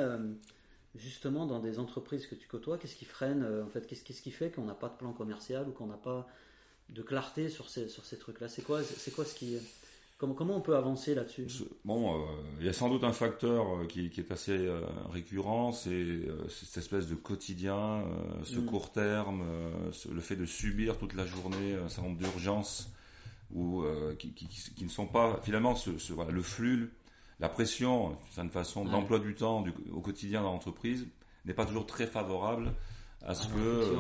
justement 0.94 1.47
dans 1.47 1.61
des 1.61 1.79
entreprises 1.79 2.27
que 2.27 2.35
tu 2.35 2.49
côtoies? 2.49 2.79
Qu'est-ce 2.79 2.97
qui 2.97 3.05
freine 3.05 3.44
en 3.62 3.68
fait 3.68 3.87
Qu'est-ce 3.87 4.23
qui 4.23 4.31
fait 4.31 4.51
qu'on 4.51 4.64
n'a 4.64 4.75
pas 4.75 4.88
de 4.88 4.97
plan 4.97 5.12
commercial 5.12 5.68
ou 5.68 5.73
qu'on 5.73 5.87
n'a 5.87 5.99
pas 5.99 6.27
de 6.88 7.03
clarté 7.03 7.51
sur 7.51 7.68
ces, 7.68 7.88
sur 7.88 8.07
ces 8.07 8.18
trucs-là? 8.18 8.49
C'est 8.49 8.62
quoi, 8.62 8.83
c'est 8.83 9.11
quoi 9.11 9.27
ce 9.27 9.35
qui 9.35 9.59
Comment, 10.18 10.57
on 10.57 10.61
peut 10.61 10.77
avancer 10.77 11.14
là-dessus? 11.14 11.46
Bon, 11.85 12.14
euh, 12.14 12.27
il 12.61 12.66
y 12.66 12.68
a 12.68 12.72
sans 12.72 12.88
doute 12.88 13.03
un 13.03 13.12
facteur 13.12 13.66
euh, 13.77 13.87
qui, 13.87 14.07
est 14.16 14.31
assez 14.31 14.57
euh, 14.57 14.81
récurrent, 15.11 15.72
c'est 15.72 16.20
cette 16.48 16.79
espèce 16.79 17.09
de 17.09 17.16
quotidien, 17.16 18.05
ce 18.44 18.61
mm. 18.61 18.66
court 18.66 18.92
terme, 18.92 19.44
le 20.11 20.20
fait 20.20 20.37
de 20.37 20.46
subir 20.46 20.98
toute 20.98 21.14
la 21.14 21.27
journée 21.27 21.74
un 21.74 21.88
certain 21.88 22.09
nombre 22.09 22.18
d'urgences 22.18 22.90
ou 23.53 23.85
qui, 24.18 24.48
ne 24.83 24.88
sont 24.88 25.07
pas 25.07 25.40
finalement 25.42 25.74
ce, 25.74 25.90
le 25.90 26.42
flux, 26.42 26.92
la 27.40 27.48
pression, 27.48 28.11
d'une 28.11 28.18
certaine 28.31 28.50
façon, 28.50 28.85
d'emploi 28.85 29.18
du 29.18 29.35
temps 29.35 29.64
au 29.92 30.00
quotidien 30.00 30.42
dans 30.42 30.53
l'entreprise 30.53 31.07
n'est 31.44 31.55
pas 31.55 31.66
toujours 31.66 31.87
très 31.87 32.07
favorable 32.07 32.72
à 33.27 33.35
ce 33.35 33.49
que 33.49 33.95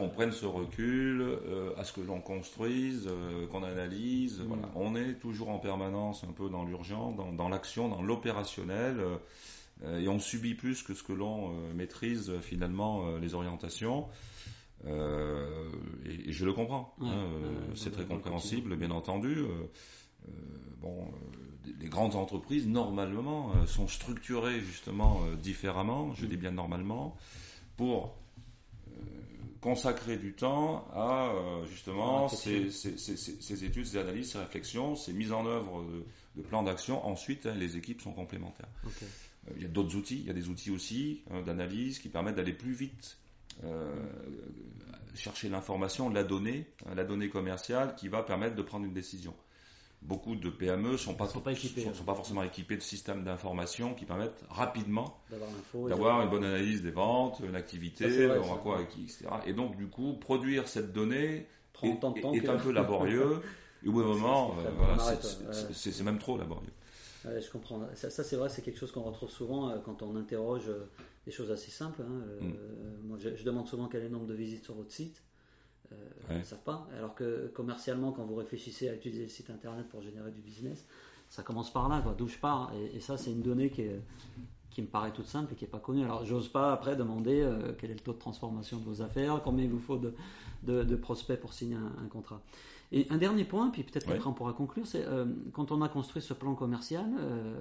on 0.00 0.08
prenne 0.08 0.32
ce 0.32 0.46
recul, 0.46 1.20
euh, 1.20 1.72
à 1.76 1.84
ce 1.84 1.92
que 1.92 2.00
l'on 2.00 2.20
construise, 2.20 3.08
euh, 3.08 3.46
qu'on 3.48 3.62
analyse. 3.62 4.40
Voilà. 4.46 4.66
Mm. 4.66 4.72
On 4.76 4.96
est 4.96 5.14
toujours 5.14 5.50
en 5.50 5.58
permanence 5.58 6.24
un 6.24 6.32
peu 6.32 6.48
dans 6.48 6.64
l'urgent, 6.64 7.12
dans, 7.12 7.48
l'action, 7.48 7.88
dans 7.88 8.02
l'opérationnel, 8.02 9.00
euh, 9.82 10.00
et 10.00 10.08
on 10.08 10.18
subit 10.18 10.54
plus 10.54 10.82
que 10.82 10.94
ce 10.94 11.02
que 11.02 11.12
l'on 11.12 11.52
maîtrise 11.74 12.32
finalement 12.40 13.16
les 13.18 13.34
orientations. 13.34 14.08
Et, 14.84 16.32
je 16.32 16.44
le 16.44 16.52
comprends. 16.52 16.96
Hein, 17.00 17.28
c'est 17.76 17.92
très 17.92 18.04
compréhensible, 18.04 18.74
bien 18.74 18.90
entendu. 18.90 19.44
bon, 20.80 21.06
les 21.80 21.88
grandes 21.88 22.16
entreprises 22.16 22.66
normalement 22.66 23.52
sont 23.66 23.86
structurées 23.86 24.58
justement 24.58 25.20
différemment. 25.40 26.12
Je 26.14 26.26
mm. 26.26 26.28
dis 26.28 26.36
bien 26.36 26.50
normalement 26.50 27.16
pour 27.76 28.16
consacrer 29.60 30.16
du 30.16 30.32
temps 30.32 30.86
à 30.92 31.30
euh, 31.30 31.66
justement 31.66 32.28
ces, 32.28 32.66
études, 33.64 33.86
ces 33.86 33.96
analyses, 33.98 34.32
ces 34.32 34.38
réflexions, 34.38 34.94
ces 34.94 35.12
mises 35.12 35.32
en 35.32 35.46
œuvre 35.46 35.84
de, 36.36 36.42
plans 36.42 36.62
d'action. 36.62 37.04
Ensuite, 37.06 37.46
hein, 37.46 37.54
les 37.54 37.76
équipes 37.76 38.00
sont 38.00 38.12
complémentaires. 38.12 38.68
Euh, 38.86 39.52
il 39.56 39.62
y 39.62 39.64
a 39.64 39.68
d'autres 39.68 39.96
outils, 39.96 40.20
il 40.20 40.26
y 40.26 40.30
a 40.30 40.34
des 40.34 40.48
outils 40.48 40.70
aussi 40.70 41.22
hein, 41.30 41.42
d'analyse 41.42 41.98
qui 41.98 42.08
permettent 42.08 42.36
d'aller 42.36 42.52
plus 42.52 42.72
vite. 42.72 43.18
Euh, 43.64 43.92
chercher 45.14 45.48
l'information, 45.48 46.08
la 46.10 46.22
donnée, 46.22 46.66
hein, 46.86 46.94
la 46.94 47.02
donnée 47.02 47.28
commerciale 47.28 47.96
qui 47.96 48.06
va 48.06 48.22
permettre 48.22 48.54
de 48.54 48.62
prendre 48.62 48.84
une 48.84 48.92
décision 48.92 49.34
beaucoup 50.02 50.36
de 50.36 50.48
PME 50.48 50.96
sont 50.96 51.14
pas, 51.14 51.26
sont 51.26 51.40
pas, 51.40 51.52
équipés, 51.52 51.88
sont, 51.92 52.04
pas 52.04 52.14
forcément 52.14 52.42
équipés 52.42 52.76
de 52.76 52.82
systèmes 52.82 53.24
d'information 53.24 53.94
qui 53.94 54.04
permettent 54.04 54.44
rapidement 54.48 55.20
d'avoir 55.88 56.22
une 56.22 56.30
bonne 56.30 56.44
analyse 56.44 56.82
des 56.82 56.90
ventes, 56.90 57.40
une 57.40 57.56
activité, 57.56 58.26
vrai, 58.26 58.38
on 58.38 58.56
quoi, 58.58 58.80
etc. 58.82 59.26
Et 59.46 59.52
donc 59.52 59.76
du 59.76 59.88
coup, 59.88 60.14
produire 60.14 60.68
cette 60.68 60.92
donnée 60.92 61.46
est, 61.82 62.48
un 62.48 62.58
peu 62.58 62.72
laborieux. 62.72 63.40
et 63.84 63.88
au 63.88 63.92
bout 63.92 64.02
d'un 64.02 64.08
moment, 64.08 64.56
euh, 64.58 64.96
c'est 65.72 66.02
même 66.02 66.18
trop 66.18 66.38
laborieux. 66.38 66.72
je 67.24 67.50
comprends. 67.50 67.80
Ça, 67.94 68.10
c'est 68.10 68.36
vrai, 68.36 68.48
c'est 68.48 68.62
quelque 68.62 68.78
chose 68.78 68.92
qu'on 68.92 69.02
retrouve 69.02 69.30
souvent 69.30 69.70
euh, 69.70 69.78
quand 69.84 70.02
on 70.02 70.16
interroge 70.16 70.68
euh, 70.68 70.88
des 71.26 71.32
choses 71.32 71.50
assez 71.50 71.70
simples. 71.70 72.02
Hein. 72.02 72.22
Mm. 72.40 73.06
moi, 73.06 73.18
je, 73.18 73.42
demande 73.44 73.68
souvent 73.68 73.88
quel 73.88 74.02
est 74.02 74.08
le 74.08 74.10
nombre 74.10 74.26
de 74.26 74.34
visites 74.34 74.64
sur 74.64 74.74
votre 74.74 74.92
site. 74.92 75.22
Ne 76.30 76.42
savent 76.42 76.62
pas. 76.62 76.86
Alors 76.96 77.14
que 77.14 77.48
commercialement, 77.48 78.12
quand 78.12 78.24
vous 78.24 78.34
réfléchissez 78.34 78.88
à 78.88 78.94
utiliser 78.94 79.22
le 79.24 79.28
site 79.28 79.50
internet 79.50 79.88
pour 79.88 80.02
générer 80.02 80.30
du 80.30 80.40
business, 80.40 80.86
ça 81.28 81.42
commence 81.42 81.72
par 81.72 81.88
là, 81.88 82.02
d'où 82.16 82.28
je 82.28 82.38
pars. 82.38 82.72
Et, 82.94 83.00
ça, 83.00 83.16
c'est 83.16 83.30
une 83.30 83.42
donnée 83.42 83.70
qui, 83.70 83.84
qui 84.70 84.82
me 84.82 84.86
paraît 84.86 85.12
toute 85.12 85.26
simple 85.26 85.52
et 85.52 85.56
qui 85.56 85.64
n'est 85.64 85.70
pas 85.70 85.78
connue. 85.78 86.04
Alors, 86.04 86.24
j'ose 86.24 86.48
pas 86.48 86.72
après 86.72 86.96
demander 86.96 87.46
quel 87.78 87.90
est 87.90 87.94
le 87.94 88.00
taux 88.00 88.14
de 88.14 88.18
transformation 88.18 88.78
de 88.78 88.84
vos 88.84 89.02
affaires, 89.02 89.40
combien 89.44 89.64
il 89.64 89.70
vous 89.70 89.78
faut 89.78 89.98
de, 89.98 90.14
de, 90.62 90.96
prospects 90.96 91.38
pour 91.38 91.52
signer 91.52 91.76
un, 91.76 92.08
contrat. 92.08 92.40
Et 92.92 93.06
un 93.10 93.18
dernier 93.18 93.44
point, 93.44 93.68
puis 93.68 93.82
peut-être 93.82 94.06
qu'après 94.06 94.26
on 94.26 94.32
pourra 94.32 94.54
conclure, 94.54 94.86
c'est 94.86 95.04
quand 95.52 95.70
on 95.70 95.82
a 95.82 95.88
construit 95.90 96.22
ce 96.22 96.32
plan 96.32 96.54
commercial, 96.54 97.06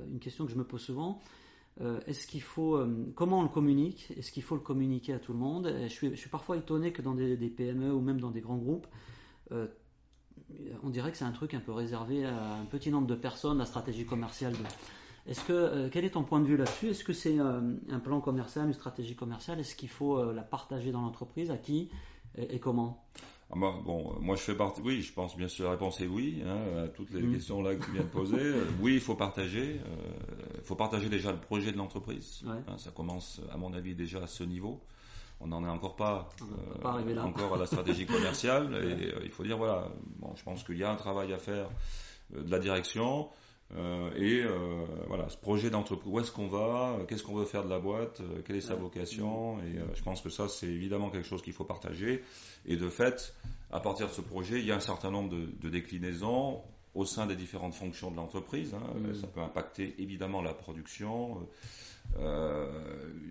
une 0.10 0.20
question 0.20 0.46
que 0.46 0.52
je 0.52 0.58
me 0.58 0.64
pose 0.64 0.82
souvent, 0.82 1.22
euh, 1.82 2.00
est-ce 2.08 2.26
qu'il 2.26 2.42
faut, 2.42 2.76
euh, 2.76 3.12
comment 3.16 3.40
on 3.40 3.44
le 3.44 3.50
communique? 3.50 4.12
Est-ce 4.18 4.32
qu'il 4.32 4.44
faut 4.44 4.56
le 4.56 4.62
communiquer 4.62 5.14
à 5.14 5.20
tout 5.20 5.34
le 5.34 5.40
monde? 5.40 5.72
Je 5.84 5.88
suis, 5.88 6.30
parfois 6.30 6.58
étonné 6.58 6.92
que 6.92 7.02
dans 7.02 7.14
des, 7.14 7.36
PME 7.36 7.94
ou 7.94 8.02
même 8.02 8.20
dans 8.20 8.32
des 8.32 8.42
grands 8.42 8.58
groupes, 8.58 8.88
euh, 9.52 9.68
on 10.84 10.90
dirait 10.90 11.12
que 11.12 11.18
c'est 11.18 11.26
un 11.26 11.32
truc 11.32 11.54
un 11.54 11.60
peu 11.60 11.72
réservé 11.72 12.26
à 12.26 12.56
un 12.56 12.66
petit 12.66 12.90
nombre 12.90 13.08
de 13.08 13.16
personnes, 13.16 13.60
la 13.60 13.66
stratégie 13.66 14.06
commerciale. 14.06 14.54
Est-ce 15.28 15.44
que, 15.44 15.90
quel 15.90 16.06
est 16.06 16.12
ton 16.12 16.24
point 16.24 16.40
de 16.40 16.46
vue 16.46 16.58
là-dessus? 16.58 16.90
Est-ce 16.90 17.04
que 17.04 17.14
c'est 17.14 17.38
un 17.38 18.00
plan 18.00 18.22
commercial, 18.22 18.66
une 18.66 18.74
stratégie 18.74 19.16
commerciale? 19.16 19.60
Est-ce 19.60 19.76
qu'il 19.76 19.90
faut 19.90 20.32
la 20.32 20.44
partager 20.44 20.92
dans 20.92 21.02
l'entreprise? 21.02 21.52
À 21.52 21.58
qui? 21.58 21.90
Et 22.38 22.60
comment? 22.60 23.04
Ah 23.50 23.56
bah, 23.56 23.76
bon, 23.86 24.14
moi 24.20 24.36
je 24.36 24.42
fais 24.42 24.56
partie. 24.56 24.82
Oui, 24.82 25.02
je 25.02 25.14
pense 25.14 25.38
bien 25.38 25.48
sûr 25.48 25.66
la 25.66 25.72
réponse 25.72 26.02
est 26.02 26.08
oui 26.08 26.44
hein, 26.46 26.84
à 26.84 26.88
toutes 26.90 27.12
les 27.12 27.22
mm. 27.22 27.34
questions 27.34 27.62
là 27.62 27.76
que 27.76 27.86
tu 27.86 27.92
viens 27.92 28.04
de 28.04 28.08
poser. 28.08 28.38
Euh, 28.38 28.66
oui, 28.82 28.96
il 28.96 29.00
faut 29.00 29.16
partager. 29.16 29.76
Il 29.76 29.82
euh, 29.82 30.62
faut 30.64 30.76
partager 30.76 31.10
déjà 31.10 31.32
le 31.32 31.40
projet 31.40 31.72
de 31.72 31.78
l'entreprise. 31.78 32.44
Hein, 32.48 32.78
ça 32.78 32.92
commence, 32.92 33.42
à 33.52 33.58
mon 33.58 33.74
avis, 33.74 33.96
déjà 33.96 34.20
à 34.20 34.28
ce 34.28 34.44
niveau. 34.44 34.82
On 35.40 35.48
n'en 35.48 35.64
est 35.66 35.70
encore 35.70 35.96
pas, 35.96 36.30
euh, 36.42 37.18
encore 37.20 37.56
à 37.56 37.58
la 37.58 37.66
stratégie 37.66 38.06
commerciale. 38.08 38.74
et 38.76 39.26
il 39.26 39.32
faut 39.32 39.44
dire 39.44 39.58
voilà. 39.58 39.90
Bon, 40.18 40.34
je 40.36 40.44
pense 40.44 40.64
qu'il 40.64 40.78
y 40.78 40.84
a 40.84 40.92
un 40.92 40.96
travail 40.96 41.34
à 41.34 41.38
faire 41.38 41.70
de 42.32 42.50
la 42.50 42.60
direction. 42.60 43.30
Euh, 43.76 44.12
et 44.16 44.44
euh, 44.44 44.86
voilà, 45.08 45.28
ce 45.30 45.38
projet 45.38 45.70
d'entreprise, 45.70 46.10
où 46.12 46.20
est-ce 46.20 46.32
qu'on 46.32 46.48
va, 46.48 46.98
qu'est-ce 47.08 47.24
qu'on 47.24 47.36
veut 47.36 47.46
faire 47.46 47.66
de 47.66 47.70
la 47.70 47.80
boîte, 47.80 48.22
euh, 48.22 48.42
quelle 48.46 48.56
est 48.56 48.62
sa 48.62 48.76
vocation, 48.76 49.60
et 49.60 49.80
je 49.94 50.02
pense 50.04 50.22
que 50.22 50.30
ça 50.30 50.48
c'est 50.48 50.68
évidemment 50.68 51.10
quelque 51.10 51.28
chose 51.28 51.42
qu'il 51.42 51.54
faut 51.54 51.66
partager. 51.66 52.24
Et 52.66 52.78
de 52.78 52.90
fait, 52.90 53.34
à 53.72 53.80
partir 53.80 54.08
de 54.08 54.14
ce 54.14 54.22
projet, 54.22 54.60
il 54.60 54.66
y 54.66 54.72
a 54.72 54.76
un 54.76 54.82
certain 54.82 55.12
nombre 55.12 55.36
de, 55.36 55.70
déclinaisons 55.70 56.62
au 56.96 57.06
sein 57.06 57.28
des 57.28 57.36
différentes 57.36 57.76
fonctions 57.76 58.10
de 58.10 58.16
l'entreprise. 58.16 58.74
Hein. 58.74 59.00
Mm. 59.00 59.16
Ça 59.16 59.28
peut 59.28 59.42
impacter 59.42 59.96
évidemment 60.00 60.42
la 60.42 60.54
production, 60.54 61.46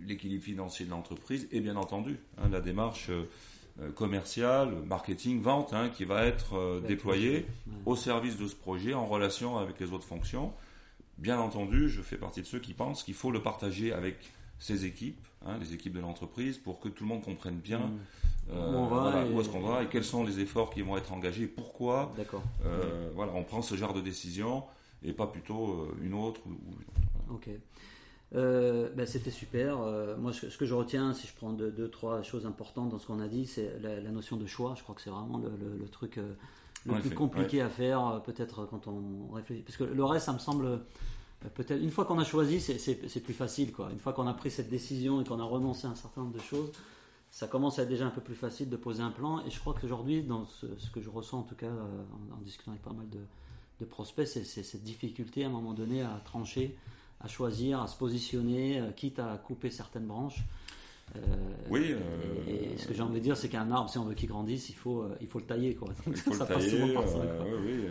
l'équilibre 0.06 0.44
financier 0.44 0.84
de 0.84 0.90
l'entreprise, 0.90 1.48
et 1.50 1.60
bien 1.60 1.76
entendu 1.76 2.18
hein, 2.38 2.48
la 2.50 2.60
démarche 2.60 3.08
euh, 3.10 3.28
commercial, 3.94 4.70
marketing, 4.86 5.40
vente, 5.40 5.72
hein, 5.72 5.90
qui 5.90 6.04
va 6.04 6.24
être 6.24 6.56
euh, 6.56 6.80
déployé 6.80 7.46
au 7.84 7.96
service 7.96 8.36
de 8.36 8.46
ce 8.46 8.54
projet 8.54 8.94
en 8.94 9.06
relation 9.06 9.58
avec 9.58 9.78
les 9.80 9.92
autres 9.92 10.06
fonctions. 10.06 10.52
Bien 11.18 11.38
entendu, 11.38 11.88
je 11.88 12.02
fais 12.02 12.16
partie 12.16 12.42
de 12.42 12.46
ceux 12.46 12.58
qui 12.58 12.74
pensent 12.74 13.02
qu'il 13.02 13.14
faut 13.14 13.30
le 13.30 13.42
partager 13.42 13.92
avec 13.92 14.16
ses 14.58 14.84
équipes, 14.86 15.26
hein, 15.44 15.58
les 15.60 15.74
équipes 15.74 15.92
de 15.92 16.00
l'entreprise, 16.00 16.58
pour 16.58 16.80
que 16.80 16.88
tout 16.88 17.04
le 17.04 17.08
monde 17.08 17.22
comprenne 17.22 17.56
bien 17.56 17.78
mm. 17.78 17.98
euh, 18.52 19.30
où 19.30 19.40
est-ce 19.40 19.48
qu'on 19.48 19.60
va 19.60 19.82
et 19.82 19.86
quels 19.88 20.04
sont 20.04 20.24
les 20.24 20.40
efforts 20.40 20.70
qui 20.70 20.82
vont 20.82 20.96
être 20.96 21.12
engagés, 21.12 21.46
pourquoi. 21.46 22.12
Voilà, 23.14 23.32
on 23.34 23.44
prend 23.44 23.62
ce 23.62 23.74
genre 23.76 23.92
de 23.92 24.00
décision 24.00 24.64
et 25.02 25.12
pas 25.12 25.26
plutôt 25.26 25.88
une 26.02 26.14
autre. 26.14 26.40
Ou, 26.46 27.34
Ok. 27.34 27.48
Euh, 28.34 28.88
ben, 28.94 29.06
c'était 29.06 29.30
super. 29.30 29.80
Euh, 29.80 30.16
moi, 30.16 30.32
ce, 30.32 30.46
que 30.56 30.66
je 30.66 30.74
retiens, 30.74 31.12
si 31.14 31.26
je 31.26 31.34
prends 31.34 31.52
deux, 31.52 31.88
trois 31.88 32.22
choses 32.22 32.46
importantes 32.46 32.88
dans 32.88 32.98
ce 32.98 33.06
qu'on 33.06 33.20
a 33.20 33.28
dit, 33.28 33.46
c'est 33.46 33.78
la, 33.80 34.00
notion 34.10 34.36
de 34.36 34.46
choix. 34.46 34.74
Je 34.76 34.82
crois 34.82 34.94
que 34.94 35.00
c'est 35.00 35.10
vraiment 35.10 35.38
le, 35.38 35.88
truc 35.88 36.18
euh, 36.18 36.32
le 36.86 37.00
plus 37.00 37.10
compliqué 37.10 37.60
à 37.60 37.68
faire, 37.68 38.22
peut-être 38.24 38.66
quand 38.66 38.88
on 38.88 39.32
réfléchit. 39.32 39.62
Parce 39.62 39.76
que 39.76 39.84
le 39.84 40.04
reste, 40.04 40.26
ça 40.26 40.32
me 40.32 40.38
semble 40.38 40.80
peut-être 41.54 41.80
une 41.80 41.90
fois 41.90 42.04
qu'on 42.04 42.18
a 42.18 42.24
choisi, 42.24 42.60
c'est 42.60 43.20
plus 43.20 43.34
facile. 43.34 43.72
Quoi. 43.72 43.90
Une 43.92 44.00
fois 44.00 44.12
qu'on 44.12 44.26
a 44.26 44.34
pris 44.34 44.50
cette 44.50 44.68
décision 44.68 45.20
et 45.20 45.24
qu'on 45.24 45.38
a 45.38 45.44
renoncé 45.44 45.86
à 45.86 45.90
un 45.90 45.94
certain 45.94 46.22
nombre 46.22 46.34
de 46.34 46.42
choses, 46.42 46.72
ça 47.30 47.46
commence 47.46 47.78
à 47.78 47.82
être 47.82 47.88
déjà 47.88 48.06
un 48.06 48.10
peu 48.10 48.20
plus 48.20 48.34
facile 48.34 48.68
de 48.68 48.76
poser 48.76 49.02
un 49.02 49.10
plan. 49.10 49.44
Et 49.46 49.50
je 49.50 49.60
crois 49.60 49.74
qu'aujourd'hui, 49.80 50.22
dans 50.22 50.46
ce, 50.46 50.66
que 50.92 51.00
je 51.00 51.10
ressens 51.10 51.40
en 51.40 51.42
tout 51.44 51.54
cas 51.54 51.70
en, 51.70 52.40
discutant 52.42 52.72
avec 52.72 52.82
pas 52.82 52.92
mal 52.92 53.08
de, 53.08 53.20
de 53.78 53.84
prospects, 53.84 54.26
c'est 54.26 54.44
cette 54.44 54.82
difficulté 54.82 55.44
à 55.44 55.46
un 55.46 55.50
moment 55.50 55.74
donné 55.74 56.02
à 56.02 56.20
trancher 56.24 56.76
à 57.20 57.28
choisir, 57.28 57.80
à 57.80 57.86
se 57.86 57.96
positionner, 57.96 58.80
euh, 58.80 58.90
quitte 58.92 59.18
à 59.18 59.36
couper 59.38 59.70
certaines 59.70 60.06
branches. 60.06 60.42
Euh, 61.14 61.20
oui. 61.70 61.94
Et, 62.48 62.76
ce 62.76 62.86
que 62.86 62.94
j'ai 62.94 63.02
envie 63.02 63.20
de 63.20 63.24
dire, 63.24 63.36
c'est 63.36 63.48
qu'un 63.48 63.70
arbre, 63.70 63.88
si 63.88 63.96
on 63.96 64.04
veut 64.04 64.14
qu'il 64.14 64.28
grandisse, 64.28 64.68
il 64.68 64.74
faut, 64.74 65.02
euh, 65.02 65.16
il 65.20 65.28
faut 65.28 65.38
le 65.38 65.46
tailler. 65.46 65.74
Quoi. 65.74 65.88
il 66.06 66.16
faut 66.16 66.30
le 66.32 66.38
tailler. 66.46 66.96
oui, 67.64 67.88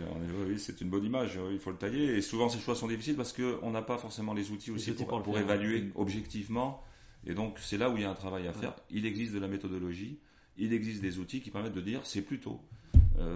oui, 0.48 0.58
c'est 0.58 0.80
une 0.80 0.90
bonne 0.90 1.04
image. 1.04 1.38
Il 1.50 1.58
faut 1.58 1.70
le 1.70 1.76
tailler. 1.76 2.16
Et 2.16 2.22
souvent, 2.22 2.48
ces 2.48 2.60
choix 2.60 2.74
sont 2.74 2.88
difficiles 2.88 3.16
parce 3.16 3.32
qu'on 3.32 3.70
n'a 3.70 3.82
pas 3.82 3.98
forcément 3.98 4.34
les 4.34 4.50
outils 4.50 4.70
aussi 4.70 4.92
pour, 4.92 5.22
pour, 5.22 5.38
évaluer 5.38 5.90
objectivement. 5.94 6.82
Et 7.26 7.34
donc, 7.34 7.58
c'est 7.58 7.78
là 7.78 7.90
où 7.90 7.96
il 7.96 8.02
y 8.02 8.06
a 8.06 8.10
un 8.10 8.14
travail 8.14 8.46
à 8.46 8.52
faire. 8.52 8.74
Il 8.90 9.06
existe 9.06 9.32
de 9.32 9.40
la 9.40 9.48
méthodologie. 9.48 10.18
Il 10.58 10.72
existe 10.72 11.02
des 11.02 11.18
outils 11.18 11.40
qui 11.40 11.50
permettent 11.50 11.74
de 11.74 11.80
dire 11.80 12.00
c'est 12.04 12.22
plutôt 12.22 12.60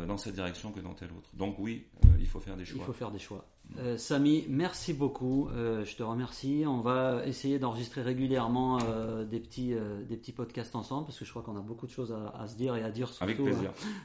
dans 0.06 0.18
cette 0.18 0.34
direction 0.34 0.72
que 0.72 0.80
dans 0.80 0.92
telle 0.92 1.10
autre. 1.12 1.30
Donc 1.34 1.58
oui, 1.58 1.86
il 2.20 2.26
faut 2.26 2.38
faire 2.38 2.56
des 2.56 2.66
choix. 2.66 2.80
Il 2.80 2.84
faut 2.84 2.92
faire 2.92 3.10
des 3.10 3.18
choix. 3.18 3.46
Euh, 3.78 3.96
Samy, 3.96 4.44
merci 4.48 4.92
beaucoup. 4.92 5.48
Euh, 5.48 5.84
je 5.84 5.96
te 5.96 6.02
remercie. 6.02 6.64
On 6.66 6.80
va 6.80 7.24
essayer 7.26 7.58
d'enregistrer 7.58 8.02
régulièrement 8.02 8.78
euh, 8.82 9.24
des, 9.24 9.40
petits, 9.40 9.74
des 10.08 10.16
petits 10.16 10.32
podcasts 10.32 10.74
ensemble 10.74 11.06
parce 11.06 11.18
que 11.18 11.24
je 11.24 11.30
crois 11.30 11.42
qu'on 11.42 11.56
a 11.56 11.62
beaucoup 11.62 11.86
de 11.86 11.92
choses 11.92 12.14
à, 12.34 12.46
se 12.46 12.56
dire 12.56 12.76
et 12.76 12.82
à 12.82 12.90
dire 12.90 13.08
surtout 13.08 13.48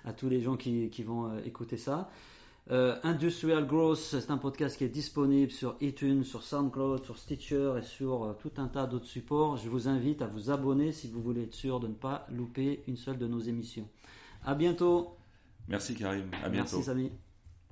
à, 0.05 0.13
tous 0.13 0.29
les 0.29 0.41
gens 0.41 0.57
qui, 0.57 1.03
vont 1.03 1.37
écouter 1.39 1.77
ça. 1.77 2.09
Industrial 2.69 3.65
Growth, 3.67 3.97
c'est 3.97 4.31
un 4.31 4.37
podcast 4.37 4.77
qui 4.77 4.85
est 4.85 4.89
disponible 4.89 5.51
sur 5.51 5.75
iTunes, 5.81 6.23
sur 6.23 6.41
SoundCloud, 6.41 7.05
sur 7.05 7.17
Stitcher 7.17 7.73
et 7.77 7.83
sur 7.83 8.35
tout 8.39 8.51
un 8.57 8.67
tas 8.67 8.87
d'autres 8.87 9.05
supports. 9.05 9.57
Je 9.57 9.69
vous 9.69 9.87
invite 9.87 10.21
à 10.21 10.27
vous 10.27 10.49
abonner 10.49 10.91
si 10.91 11.07
vous 11.07 11.21
voulez 11.21 11.43
être 11.43 11.53
sûr 11.53 11.79
de 11.79 11.87
ne 11.87 11.93
pas 11.93 12.25
louper 12.31 12.83
une 12.87 12.97
seule 12.97 13.17
de 13.17 13.27
nos 13.27 13.39
émissions. 13.39 13.87
À 14.43 14.55
bientôt. 14.55 15.15
Merci 15.67 15.95
Karim. 15.95 16.29
À 16.43 16.49
bientôt. 16.49 16.77
Merci 16.77 16.83
Samy. 16.83 17.11